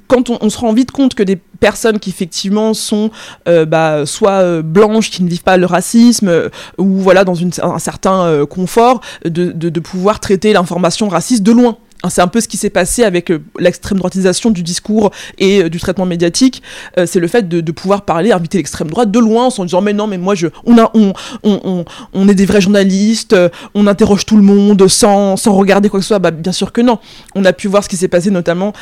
[0.09, 3.11] quand on, se rend vite compte que des personnes qui effectivement sont
[3.49, 7.35] euh, bah, soit euh, blanches, qui ne vivent pas le racisme, euh, ou voilà dans
[7.35, 11.79] une, un certain confort, de, de, pouvoir traiter l'information raciste de loin.
[12.07, 15.79] Hein, c'est un peu ce qui s'est passé avec l'extrême droitisation du discours et du
[15.79, 16.63] traitement médiatique.
[17.05, 20.07] c'est le fait de, pouvoir parler, inviter l'extrême droite de loin, en disant mais non,
[20.07, 23.37] mais moi je, on est des vrais journalistes,
[23.75, 26.19] on interroge tout le monde sans, sans regarder quoi que ce soit.
[26.19, 26.99] Bah, bien sûr que non.
[27.35, 28.73] On a pu voir ce qui s'est passé notamment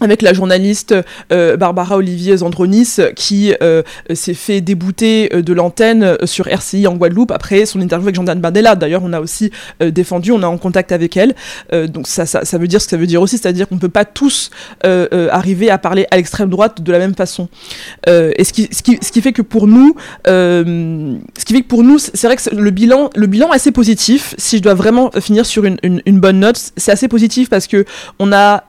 [0.00, 0.94] avec la journaliste
[1.32, 3.82] euh, Barbara Olivier Zandronis qui euh,
[4.12, 8.40] s'est fait débouter euh, de l'antenne sur RCI en Guadeloupe après son interview avec Jean-Dan
[8.40, 8.74] Bandela.
[8.74, 11.34] D'ailleurs, on a aussi défendu, on est en contact avec elle.
[11.88, 13.80] donc ça, ça, ça, veut dire ce que ça veut dire aussi, c'est-à-dire qu'on ne
[13.80, 14.50] peut pas tous
[14.84, 17.48] arriver à parler à l'extrême droite de la même façon.
[18.06, 21.68] et ce qui, ce, qui, ce qui fait que pour nous, ce qui fait que
[21.68, 24.34] pour nous, c'est vrai que le bilan, le bilan est assez positif.
[24.38, 27.66] Si je dois vraiment finir sur une, une, une bonne note, c'est assez positif parce
[27.66, 27.84] que
[28.18, 28.64] on a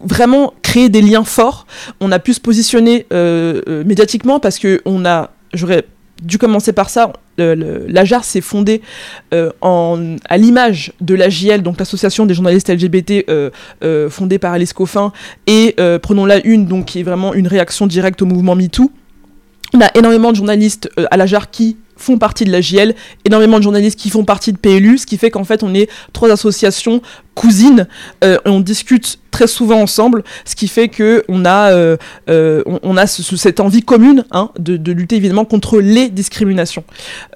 [0.00, 1.66] vraiment créer des liens forts.
[2.00, 5.84] On a pu se positionner euh, euh, médiatiquement parce que on a, j'aurais
[6.22, 7.12] dû commencer par ça.
[7.38, 8.82] L'AJAR s'est fondé
[9.32, 13.24] euh, en, à l'image de l'AJL, donc l'association des journalistes LGBT
[14.10, 15.12] fondée par Alice Coffin,
[15.46, 18.90] et prenons la une, donc qui est vraiment une réaction directe au mouvement MeToo.
[19.72, 22.94] On a énormément de journalistes à l'AJAR qui font partie de la JL,
[23.24, 25.88] énormément de journalistes qui font partie de PLU, ce qui fait qu'en fait on est
[26.12, 27.02] trois associations
[27.34, 27.86] cousines,
[28.24, 31.96] euh, et on discute très souvent ensemble, ce qui fait que on a, euh,
[32.28, 32.62] euh,
[32.96, 36.84] a cette envie commune hein, de, lutter évidemment contre les discriminations.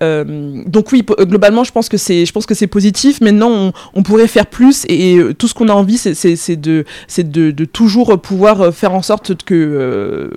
[0.01, 3.21] donc oui, globalement, je pense que c'est, je pense que c'est positif.
[3.21, 7.51] Maintenant, on, pourrait faire plus, et, tout ce qu'on a envie, c'est, de, c'est de,
[7.51, 10.31] de, toujours pouvoir faire en sorte que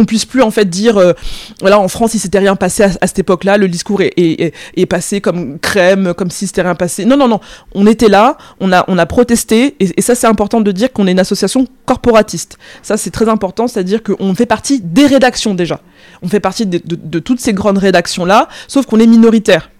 [0.00, 1.12] qu'on puisse plus en fait dire euh,
[1.60, 3.58] voilà en France il s'était rien passé à, cette époque-là.
[3.58, 7.04] Le discours est, est, est, passé comme crème comme si c'était rien passé.
[7.04, 7.40] Non non non.
[7.74, 11.06] On était là on a on a protesté et, ça c'est important de dire qu'on
[11.06, 12.56] est une association corporatiste.
[12.82, 15.80] Ça c'est très important c'est-à-dire qu'on fait partie des rédactions déjà.
[16.22, 19.70] On fait partie de, de, toutes ces grandes rédactions là sauf qu'on est minoritaire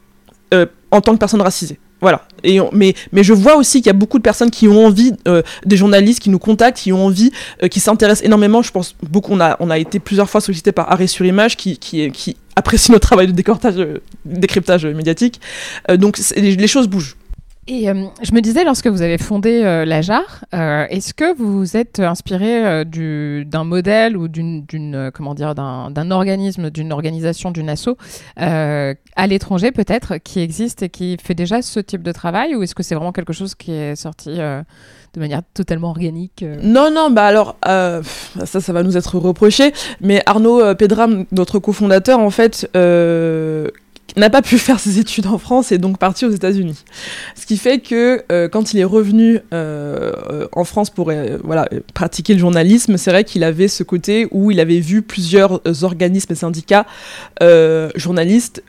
[0.52, 2.26] euh, en tant que personne racisée voilà.
[2.72, 5.42] Mais, mais je vois aussi qu'il y a beaucoup de personnes qui ont envie, euh,
[5.66, 7.30] des journalistes qui nous contactent, qui ont envie,
[7.62, 8.62] euh, qui s'intéressent énormément.
[8.62, 11.56] Je pense beaucoup, on a, on a été plusieurs fois sollicité par Arrêt sur Image,
[11.56, 15.40] qui, qui, qui apprécie notre travail de décortage, euh, décryptage médiatique.
[15.96, 17.16] donc les, choses bougent.
[17.72, 21.32] Et euh, je me disais, lorsque vous avez fondé euh, la JAR, euh, est-ce que
[21.36, 24.66] vous êtes inspiré d'un modèle ou d'une,
[25.14, 27.90] comment dire, d'un organisme, d'une organisation, d'une asso
[28.36, 32.74] à l'étranger peut-être, qui existe et qui fait déjà ce type de travail, ou est-ce
[32.74, 37.26] que c'est vraiment quelque chose qui est sorti de manière totalement organique Non, non, bah
[37.26, 42.68] alors, ça, ça va nous être reproché, mais Arnaud Pedram, notre cofondateur, en fait,
[44.16, 46.84] n'a pas pu faire ses études en France et donc parti aux États-Unis.
[47.34, 51.38] Ce qui fait que euh, quand il est revenu euh, en France pour euh,
[51.94, 56.32] pratiquer le journalisme, c'est vrai qu'il avait ce côté où il avait vu plusieurs organismes
[56.32, 56.86] et syndicats
[57.96, 58.62] journalistes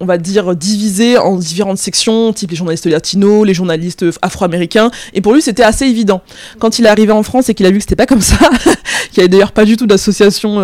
[0.00, 4.90] on va dire, divisés en différentes sections, type les journalistes latinos, les journalistes afro-américains.
[5.14, 6.22] Et pour lui, c'était assez évident.
[6.58, 8.36] Quand il est arrivé en France et qu'il a vu que c'était pas comme ça,
[9.12, 10.60] qu'il n'y avait d'ailleurs pas du tout d'association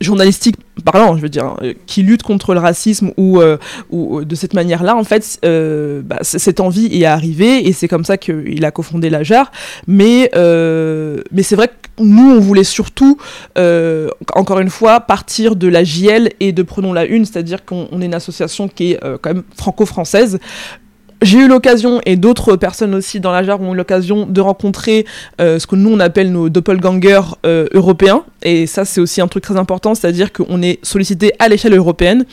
[0.00, 3.56] journalistique parlant, je veux dire, euh, qui lutte contre le racisme ou, euh,
[3.90, 8.04] ou euh, de cette manière-là, en fait, bah, cette envie est arrivée et c'est comme
[8.04, 9.16] ça qu'il a cofondé la.
[9.88, 13.18] Mais, mais c'est vrai que nous, on voulait surtout,
[14.34, 18.04] encore une fois, partir de la JL et de Prenons la Une, c'est-à-dire qu'on est
[18.04, 20.38] une association qui est quand même franco-française,
[21.22, 25.06] j'ai eu l'occasion, et d'autres personnes aussi dans la jarre ont eu l'occasion de rencontrer
[25.40, 28.24] euh, ce que nous on appelle nos doppelgangers euh, européens.
[28.42, 32.26] Et ça, c'est aussi un truc très important, c'est-à-dire qu'on est sollicité à l'échelle européenne.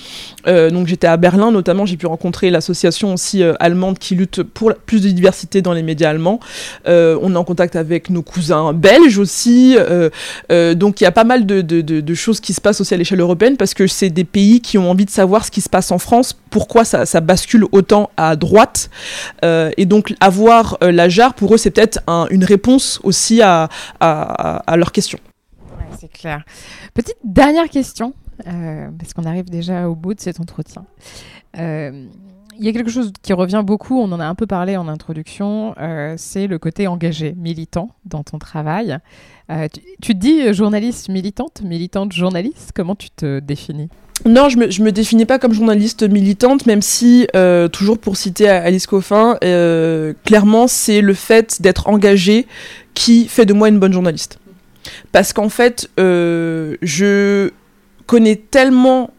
[0.48, 4.74] Euh, donc j'étais à Berlin notamment, j'ai pu rencontrer l'association aussi allemande qui lutte pour
[4.86, 6.40] plus de diversité dans les médias allemands.
[6.86, 9.78] on est en contact avec nos cousins belges aussi.
[10.50, 13.58] donc il y a pas mal de, choses qui se passent aussi à l'échelle européenne
[13.58, 15.98] parce que c'est des pays qui ont envie de savoir ce qui se passe en
[15.98, 18.90] France pourquoi ça, bascule autant à droite.
[19.44, 23.42] Euh, et donc avoir euh, la jarre, pour eux, c'est peut-être un- une réponse aussi
[23.42, 23.68] à,
[24.00, 25.20] à, à leurs questions.
[25.78, 26.44] Ouais, c'est clair.
[26.94, 28.14] Petite dernière question,
[28.48, 30.86] euh, parce qu'on arrive déjà au bout de cet entretien.
[32.60, 34.88] Il y a quelque chose qui revient beaucoup, on en a un peu parlé en
[34.88, 38.98] introduction, euh, c'est le côté engagé, militant dans ton travail.
[39.50, 39.68] Euh,
[40.02, 43.90] tu, te dis journaliste militante, militante journaliste, comment tu te définis?
[44.26, 48.18] Non, je me, je me définis pas comme journaliste militante, même si, euh, toujours pour
[48.18, 49.38] citer Alice Coffin,
[50.24, 52.46] clairement, c'est le fait d'être engagé
[52.94, 54.40] qui fait de moi une bonne journaliste.
[55.12, 57.50] Parce qu'en fait, je
[58.06, 59.12] connais tellement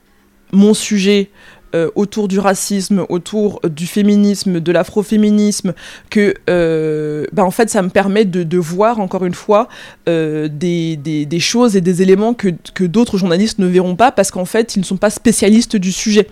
[0.53, 1.31] mon sujet
[1.75, 5.75] euh, autour du racisme, autour du féminisme, de l'afroféminisme,
[6.09, 9.69] que euh, bah, en fait ça me permet de, voir encore une fois
[10.09, 14.45] euh, des, choses et des éléments que, que d'autres journalistes ne verront pas parce qu'en
[14.45, 16.29] fait ils ne sont pas spécialistes du sujet.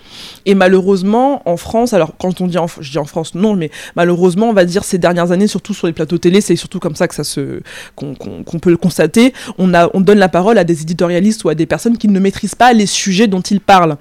[0.46, 3.70] Et malheureusement en France, alors quand on dit en, je dis en France non, mais
[3.96, 6.94] malheureusement on va dire ces dernières années, surtout sur les plateaux télé, c'est surtout comme
[6.94, 7.60] ça que ça se
[7.96, 9.34] qu'on peut le constater.
[9.58, 12.20] On, a, on donne la parole à des éditorialistes ou à des personnes qui ne
[12.20, 13.96] maîtrisent pas les sujets dont ils parlent.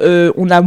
[0.00, 0.62] Euh, on a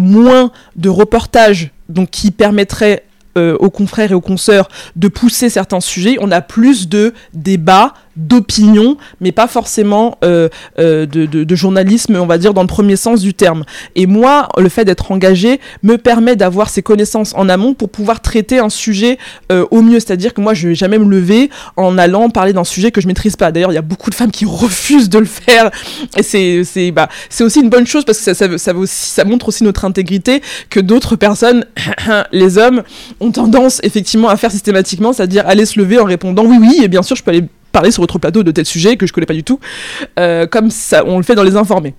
[0.75, 3.03] de reportages donc qui permettraient
[3.37, 6.17] euh, aux confrères et aux consoeurs de pousser certains sujets.
[6.19, 10.49] On a plus de débats, d'opinions, mais pas forcément euh,
[10.79, 13.63] euh, de, de- de journalisme, on va dire, dans le premier sens du terme.
[13.95, 18.21] Et moi, le fait d'être engagé me permet d'avoir ces connaissances en amont pour pouvoir
[18.21, 19.17] traiter un sujet
[19.51, 19.99] euh, au mieux.
[19.99, 23.07] C'est-à-dire que moi, je vais jamais me lever en allant parler d'un sujet que je
[23.07, 23.51] maîtrise pas.
[23.51, 25.71] D'ailleurs, il y a beaucoup de femmes qui refusent de le faire.
[26.17, 29.09] Et c'est, c'est, bah, c'est aussi une bonne chose parce que ça, ça, ça, aussi,
[29.09, 31.65] ça montre aussi notre intégrité que d'autres personnes,
[32.31, 32.83] les hommes,
[33.19, 36.87] ont tendance effectivement à faire systématiquement, c'est-à-dire aller se lever en répondant oui, oui, et
[36.87, 37.43] bien sûr, je peux aller
[37.77, 39.59] parler sur votre plateau de tel sujet que je connais pas du tout,
[40.17, 41.93] euh, comme ça, on le fait dans les informés.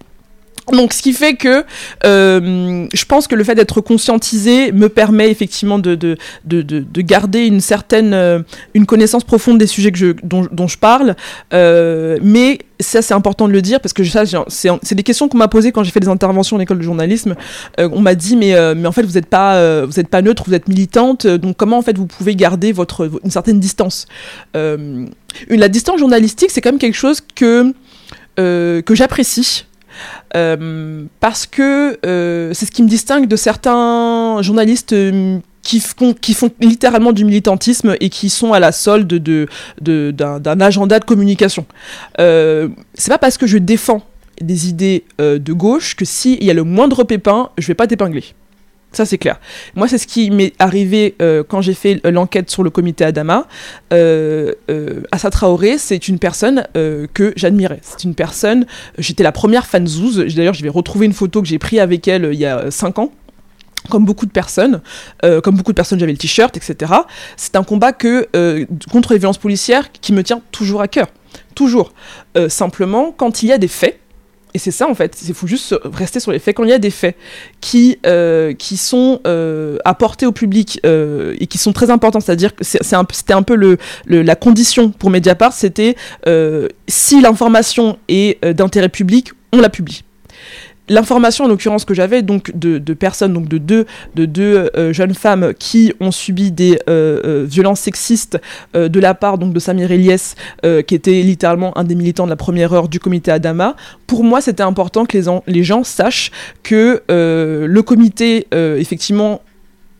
[0.73, 1.64] Donc, ce qui fait que
[2.05, 6.81] euh, je pense que le fait d'être conscientisé me permet effectivement de, de, de, de,
[6.81, 8.41] de garder une certaine euh,
[8.75, 11.16] une connaissance profonde des sujets que je, dont, dont je parle.
[11.53, 15.39] Euh, mais ça, c'est important de le dire parce que ça, c'est des questions qu'on
[15.39, 17.35] m'a posées quand j'ai fait des interventions en école de journalisme.
[17.77, 21.27] On m'a dit, mais, mais en fait, vous n'êtes pas, pas neutre, vous êtes militante.
[21.27, 24.07] Donc, comment en fait vous pouvez garder votre, une certaine distance?
[24.55, 27.73] La distance journalistique, c'est quand même quelque chose que,
[28.37, 29.66] que j'apprécie.
[30.36, 36.14] Euh, parce que euh, c'est ce qui me distingue de certains journalistes euh, qui font,
[36.14, 39.49] qui littéralement du militantisme et qui sont à la solde de,
[39.80, 41.66] de, d'un, d'un agenda de communication.
[42.18, 44.03] C'est pas parce que je défends
[44.40, 48.24] des idées de gauche que s'il y a le moindre pépin, je vais pas t'épingler.
[48.93, 49.39] Ça, c'est clair.
[49.74, 53.05] Moi, c'est ce qui m'est arrivé euh, quand j'ai fait euh, l'enquête sur le comité
[53.05, 53.47] Adama.
[53.93, 55.03] Euh, euh,
[55.76, 57.80] c'est une personne euh, que j'admirais.
[57.82, 58.66] C'est une personne,
[58.97, 60.24] j'étais la première fan Zouz.
[60.34, 62.99] D'ailleurs, je vais retrouver une photo que j'ai prise avec elle il y a 5
[62.99, 63.12] ans.
[63.91, 64.82] Comme beaucoup de personnes,
[65.22, 66.93] comme beaucoup de personnes, j'avais le t-shirt, etc.
[67.39, 68.28] C'est un combat que
[68.91, 71.07] contre les violences policières qui me tient toujours à cœur,
[71.55, 71.95] toujours.
[72.49, 73.99] Simplement, quand il y a des faits,
[74.55, 76.57] et c'est ça en fait, il faut juste rester sur les faits.
[76.57, 77.16] Quand il y a des faits
[77.61, 82.55] qui, euh, qui sont euh, apportés au public euh, et qui sont très importants, c'est-à-dire
[82.55, 85.96] que c'est un, c'était un peu le, le- la condition pour Mediapart, c'était
[86.26, 90.03] euh, si l'information est euh, d'intérêt public, on la publie.
[90.89, 95.14] L'information, en l'occurrence, que j'avais donc de, personnes, donc de deux, de deux euh, jeunes
[95.14, 98.39] femmes qui ont subi des euh, euh, violences sexistes
[98.74, 100.34] de la part donc de Samir Eliès,
[100.86, 103.76] qui était littéralement un des militants de la première heure du comité Adama.
[104.07, 106.30] Pour moi, c'était important que les, en- les gens sachent
[106.62, 109.43] que le comité, effectivement,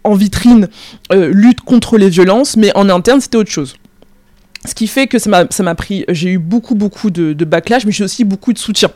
[0.05, 0.69] en vitrine,
[1.13, 3.77] lutte contre les violences, mais en interne, c'était autre chose.
[4.65, 7.45] Ce qui fait que ça m'a ça m'a pris, j'ai eu beaucoup, beaucoup de, de
[7.45, 8.91] backlash, mais j'ai aussi beaucoup de soutien.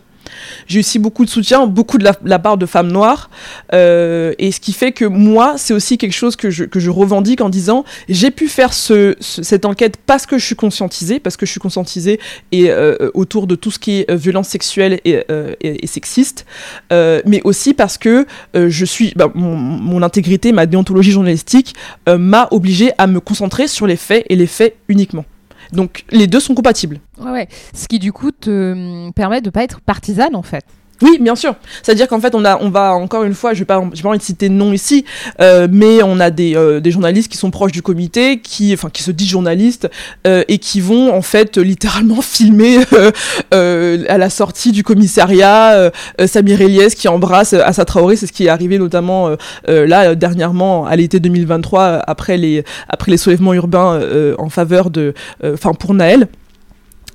[0.67, 3.31] J'ai aussi beaucoup de soutien, beaucoup de la, part de femmes noires.
[3.73, 6.91] euh, et ce qui fait que moi, c'est aussi quelque chose que je, que je
[6.91, 11.21] revendique en disant j'ai pu faire ce, ce- cette enquête parce que je suis conscientisée,
[11.21, 12.19] parce que je suis conscientisée
[12.53, 16.47] et, euh, autour de tout ce qui est euh, violence sexuelle et, euh, sexiste,
[16.93, 18.27] euh, mais aussi parce que
[18.57, 21.75] euh, je suis, bah, mon, intégrité, ma déontologie journalistique
[22.09, 25.25] euh, m'a obligée à me concentrer sur les faits et les faits uniquement.
[25.73, 27.01] Donc les deux sont compatibles.
[27.19, 27.49] Ouais, ouais.
[27.75, 30.65] Ce qui du coup te hum, permet de pas être partisane en fait.
[31.03, 31.55] Oui, bien sûr.
[31.83, 34.19] C'est-à-dire qu'en fait, on a, on va encore une fois, je vais pas, pas envie
[34.19, 35.05] de citer de nom ici,
[35.41, 38.89] euh, mais on a des, euh, des journalistes qui sont proches du comité, qui, enfin,
[38.89, 39.91] qui se disent journalistes
[40.27, 43.11] euh, et qui vont en fait littéralement filmer euh,
[43.53, 45.91] euh, à la sortie du commissariat euh,
[46.21, 48.17] euh, Samir Eliès qui embrasse euh, Assa Traoré.
[48.17, 49.37] C'est ce qui est arrivé notamment euh,
[49.69, 54.35] euh, là euh, dernièrement à l'été 2023 euh, après les après les soulèvements urbains euh,
[54.39, 56.29] en faveur de, euh, enfin pour Naël.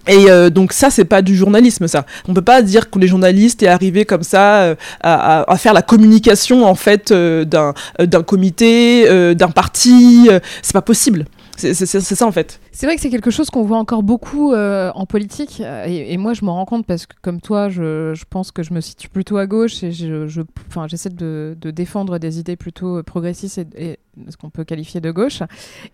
[0.07, 2.05] Et euh, donc ça, c'est pas du journalisme, ça.
[2.27, 5.81] On peut pas dire que les journalistes est arrivé comme ça euh, à, faire la
[5.81, 10.29] communication en fait euh, d'un d'un comité, d'un parti.
[10.61, 11.25] c'est pas possible.
[11.57, 12.59] C'est ça en fait.
[12.71, 16.17] C'est vrai que c'est quelque chose qu'on voit encore beaucoup euh, en politique, et, et
[16.17, 18.81] moi je m'en rends compte parce que comme toi, je, je, pense que je me
[18.81, 20.41] situe plutôt à gauche et je, je
[20.87, 23.99] j'essaie de, de, défendre des idées plutôt progressistes et, et
[24.29, 25.41] ce qu'on peut qualifier de gauche.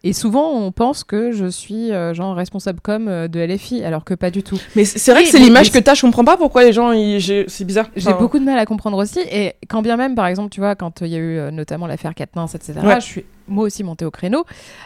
[0.03, 4.03] Et souvent on pense que je suis euh, genre responsable comme euh, de LFI, alors
[4.03, 4.59] que pas du tout.
[4.76, 6.91] Mais c'est vrai que c'est l'image que tu as, je comprends pas pourquoi les gens,
[7.47, 7.89] c'est bizarre.
[7.95, 10.76] J'ai beaucoup de mal à comprendre aussi, et quand bien même, par exemple, tu vois,
[10.76, 12.95] quand il y a eu notamment l'affaire Katnins, etc., ouais.
[12.95, 14.45] je suis moi aussi monté au créneau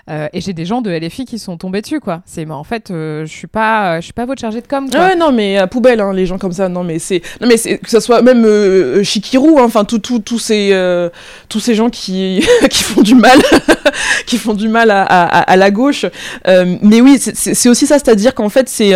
[0.09, 2.21] euh, et j'ai des gens de LFI qui sont tombés dessus quoi.
[2.25, 4.99] C'est en fait euh, je suis pas je suis pas votre chargé de com quoi.
[4.99, 6.69] ouais non mais à poubelle hein, les gens comme ça.
[6.69, 10.39] Non mais c'est non mais que ça soit même euh, Chikirou enfin tout tout tous
[10.39, 11.09] ces euh,
[11.49, 13.39] tous ces gens qui qui font du mal
[14.25, 16.05] qui font du mal à, à, la gauche.
[16.47, 18.93] Euh, mais oui c'est aussi ça c'est-à-dire qu'en fait c'est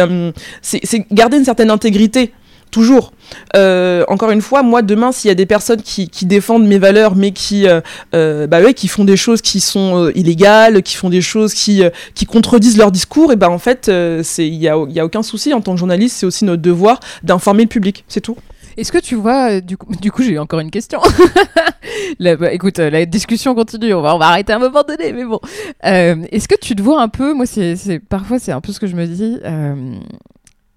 [0.61, 2.33] c'est garder une certaine intégrité
[2.71, 3.11] toujours.
[3.55, 7.15] Euh, encore une fois, moi demain, s'il y a des personnes qui, défendent mes valeurs,
[7.15, 7.81] mais qui, euh,
[8.15, 11.83] euh, bah qui font des choses qui sont illégales, qui font des choses qui,
[12.15, 13.91] qui contredisent leur discours, et ben en fait,
[14.37, 16.99] il y a, y a aucun souci en tant que journaliste, c'est aussi notre devoir
[17.23, 18.37] d'informer le public, c'est tout.
[18.77, 21.01] Est-ce que tu vois, du coup, du coup j'ai encore une question.
[22.19, 25.11] la, bah, écoute, la discussion continue, on va, on va arrêter à un moment donné,
[25.11, 25.39] mais bon.
[25.83, 28.87] Est-ce que tu te vois un peu, moi, c'est parfois c'est un peu ce que
[28.87, 29.39] je me dis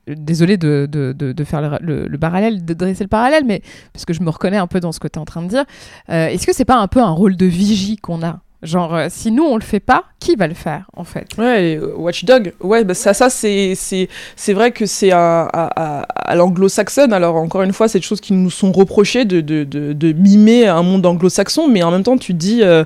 [0.06, 3.62] désolé de, de, de, de, faire le, le, le, parallèle, de dresser le parallèle, mais
[3.92, 5.48] parce que je me reconnais un peu dans ce que tu es en train de
[5.48, 5.64] dire.
[6.10, 8.43] Euh, Est-ce que c'est pas un peu un rôle de vigie qu'on a?
[8.64, 11.28] Genre, euh, si nous on le fait pas, qui va le faire en fait?
[11.38, 17.12] Ouais, Watchdog, ouais, bah ça, ça c'est, c'est, c'est vrai que c'est à, à, l'anglo-saxonne.
[17.12, 20.66] Alors, encore une fois, c'est des choses qui nous sont reprochées de, de, de, mimer
[20.66, 22.84] un monde anglo-saxon, mais en même temps, tu dis, euh,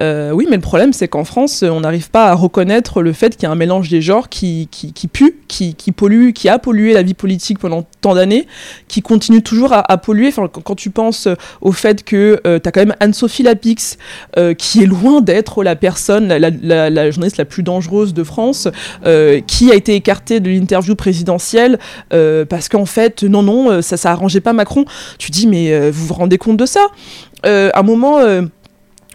[0.00, 3.36] euh, oui, mais le problème, c'est qu'en France, on n'arrive pas à reconnaître le fait
[3.36, 6.58] qu'il y a un mélange des genres qui, qui, pue, qui, qui pollue, qui a
[6.58, 8.46] pollué la vie politique pendant tant d'années,
[8.88, 10.28] qui continue toujours à, polluer.
[10.28, 11.28] Enfin, quand, tu penses
[11.60, 13.98] au fait que euh, tu as quand même Anne-Sophie Lapix,
[14.36, 18.24] euh, qui est loin d'être la personne, la, la, la, journaliste la plus dangereuse de
[18.24, 18.68] France,
[19.06, 21.78] euh, qui a été écartée de l'interview présidentielle
[22.12, 24.84] euh, parce qu'en fait, non, non, ça, ça arrangeait pas Macron.
[25.18, 26.86] Tu dis, mais euh, vous vous rendez compte de ça?
[27.44, 28.20] À un moment.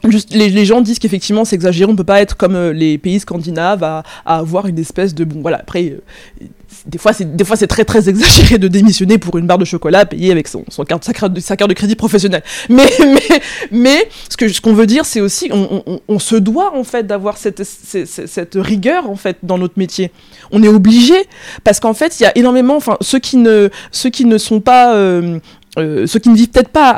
[0.09, 2.97] Juste, les, les, gens disent qu'effectivement c'est exagéré, on peut pas être comme euh, les
[2.97, 6.45] pays scandinaves à, avoir une espèce de bon voilà après euh,
[6.85, 9.65] des fois c'est des fois c'est très très exagéré de démissionner pour une barre de
[9.65, 12.43] chocolat payée avec son, son carte sa carte, de, crédit professionnelle.
[12.69, 16.75] Mais mais mais ce que ce qu'on veut dire c'est aussi on, on, se doit
[16.75, 20.11] en fait d'avoir cette, cette, cette rigueur en fait dans notre métier.
[20.51, 21.15] On est obligé
[21.63, 24.61] parce qu'en fait il y a énormément enfin ceux qui ne ceux qui ne sont
[24.61, 25.39] pas euh,
[25.77, 26.89] euh, ceux qui ne vivent peut-être pas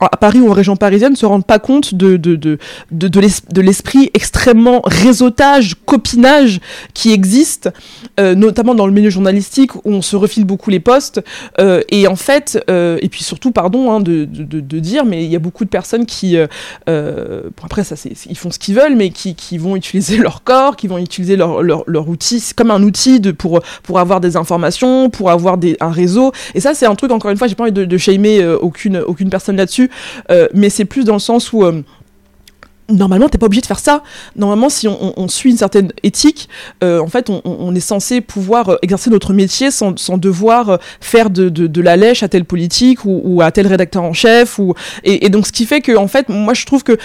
[0.00, 2.58] à, Paris ou en région parisienne ne se rendent pas compte de, de, de,
[2.90, 6.60] de, de l'esprit extrêmement réseautage, copinage
[6.94, 7.70] qui existe,
[8.18, 11.22] euh, notamment dans le milieu journalistique où on se refile beaucoup les postes.
[11.60, 15.36] Euh, et en fait, et puis surtout, pardon hein, de, de, dire, mais il y
[15.36, 16.36] a beaucoup de personnes qui,
[16.86, 17.94] après, ça,
[18.28, 21.36] ils font ce qu'ils veulent, mais qui, qui vont utiliser leur corps, qui vont utiliser
[21.36, 25.30] leur, leur, leur outil, c'est comme un outil de, pour, pour avoir des informations, pour
[25.30, 26.32] avoir des, un réseau.
[26.54, 28.58] Et ça, c'est un truc, encore une fois, j'ai pas envie de, de aimer euh,
[28.58, 29.90] aucune, aucune personne là-dessus,
[30.30, 31.82] euh, mais c'est plus dans le sens où euh,
[32.88, 34.02] normalement t'es pas obligé de faire ça.
[34.34, 36.48] Normalement si on, suit une certaine éthique
[36.82, 41.80] en fait on, est censé pouvoir exercer notre métier sans, sans devoir faire de, de,
[41.80, 45.30] la lèche à tel politique ou, ou, à tel rédacteur en chef ou et, et,
[45.30, 46.96] donc ce qui fait que en fait moi je trouve que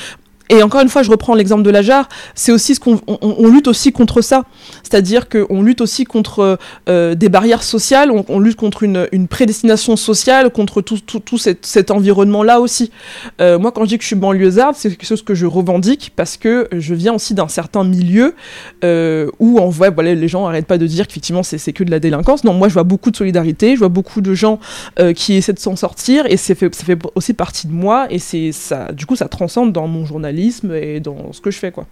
[0.51, 3.17] et encore une fois, je reprends l'exemple de la jarre, c'est aussi ce qu'on on,
[3.21, 4.43] on lutte aussi contre ça.
[4.83, 10.49] C'est-à-dire qu'on lutte aussi contre euh, des barrières sociales, on, lutte contre une, prédestination sociale,
[10.49, 10.97] contre tout,
[11.37, 12.91] cet, environnement-là aussi.
[13.39, 16.11] Euh, moi, quand je dis que je suis banlieusarde, c'est quelque chose que je revendique
[16.17, 18.35] parce que je viens aussi d'un certain milieu
[18.83, 21.99] euh, où on voit, les gens n'arrêtent pas de dire qu'effectivement c'est que de la
[21.99, 22.43] délinquance.
[22.43, 24.59] Non, moi je vois beaucoup de solidarité, je vois beaucoup de gens
[24.99, 26.69] euh, qui essaient de s'en sortir et ça fait
[27.15, 30.40] aussi partie de moi et ça, du coup ça transcende dans mon journalisme
[30.73, 31.85] et dans ce que je fais quoi.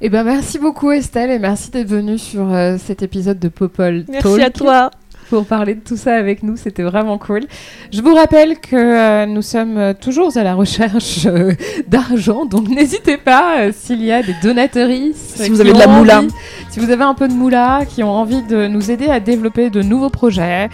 [0.00, 4.04] Eh ben merci beaucoup Estelle et merci d'être venue sur euh, cet épisode de Popol
[4.08, 4.40] Merci Talk.
[4.40, 4.90] à toi
[5.32, 7.44] pour parler de tout ça avec nous, c'était vraiment cool.
[7.90, 11.54] Je vous rappelle que euh, nous sommes toujours à la recherche euh,
[11.88, 15.14] d'argent, donc n'hésitez pas euh, s'il y a des donateries.
[15.14, 16.18] Si vous avez de la moula.
[16.18, 16.28] Envie,
[16.68, 19.70] si vous avez un peu de moula, qui ont envie de nous aider à développer
[19.70, 20.68] de nouveaux projets,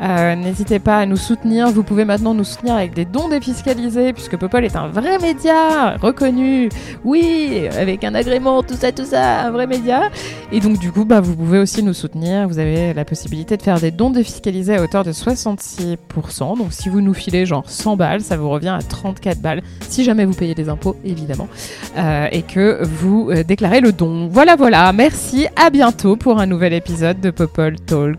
[0.00, 1.70] euh, n'hésitez pas à nous soutenir.
[1.70, 5.96] Vous pouvez maintenant nous soutenir avec des dons défiscalisés, puisque Popol est un vrai média
[5.96, 6.68] reconnu.
[7.04, 10.10] Oui, avec un agrément, tout ça, tout ça, un vrai média.
[10.52, 12.48] Et donc, du coup, bah, vous pouvez aussi nous soutenir.
[12.48, 16.58] Vous avez la possibilité de faire des dons défiscalisés à hauteur de 66%.
[16.58, 20.04] Donc si vous nous filez genre 100 balles, ça vous revient à 34 balles, si
[20.04, 21.48] jamais vous payez des impôts, évidemment,
[21.96, 24.28] euh, et que vous euh, déclarez le don.
[24.28, 28.18] Voilà, voilà, merci, à bientôt pour un nouvel épisode de Popol Talk.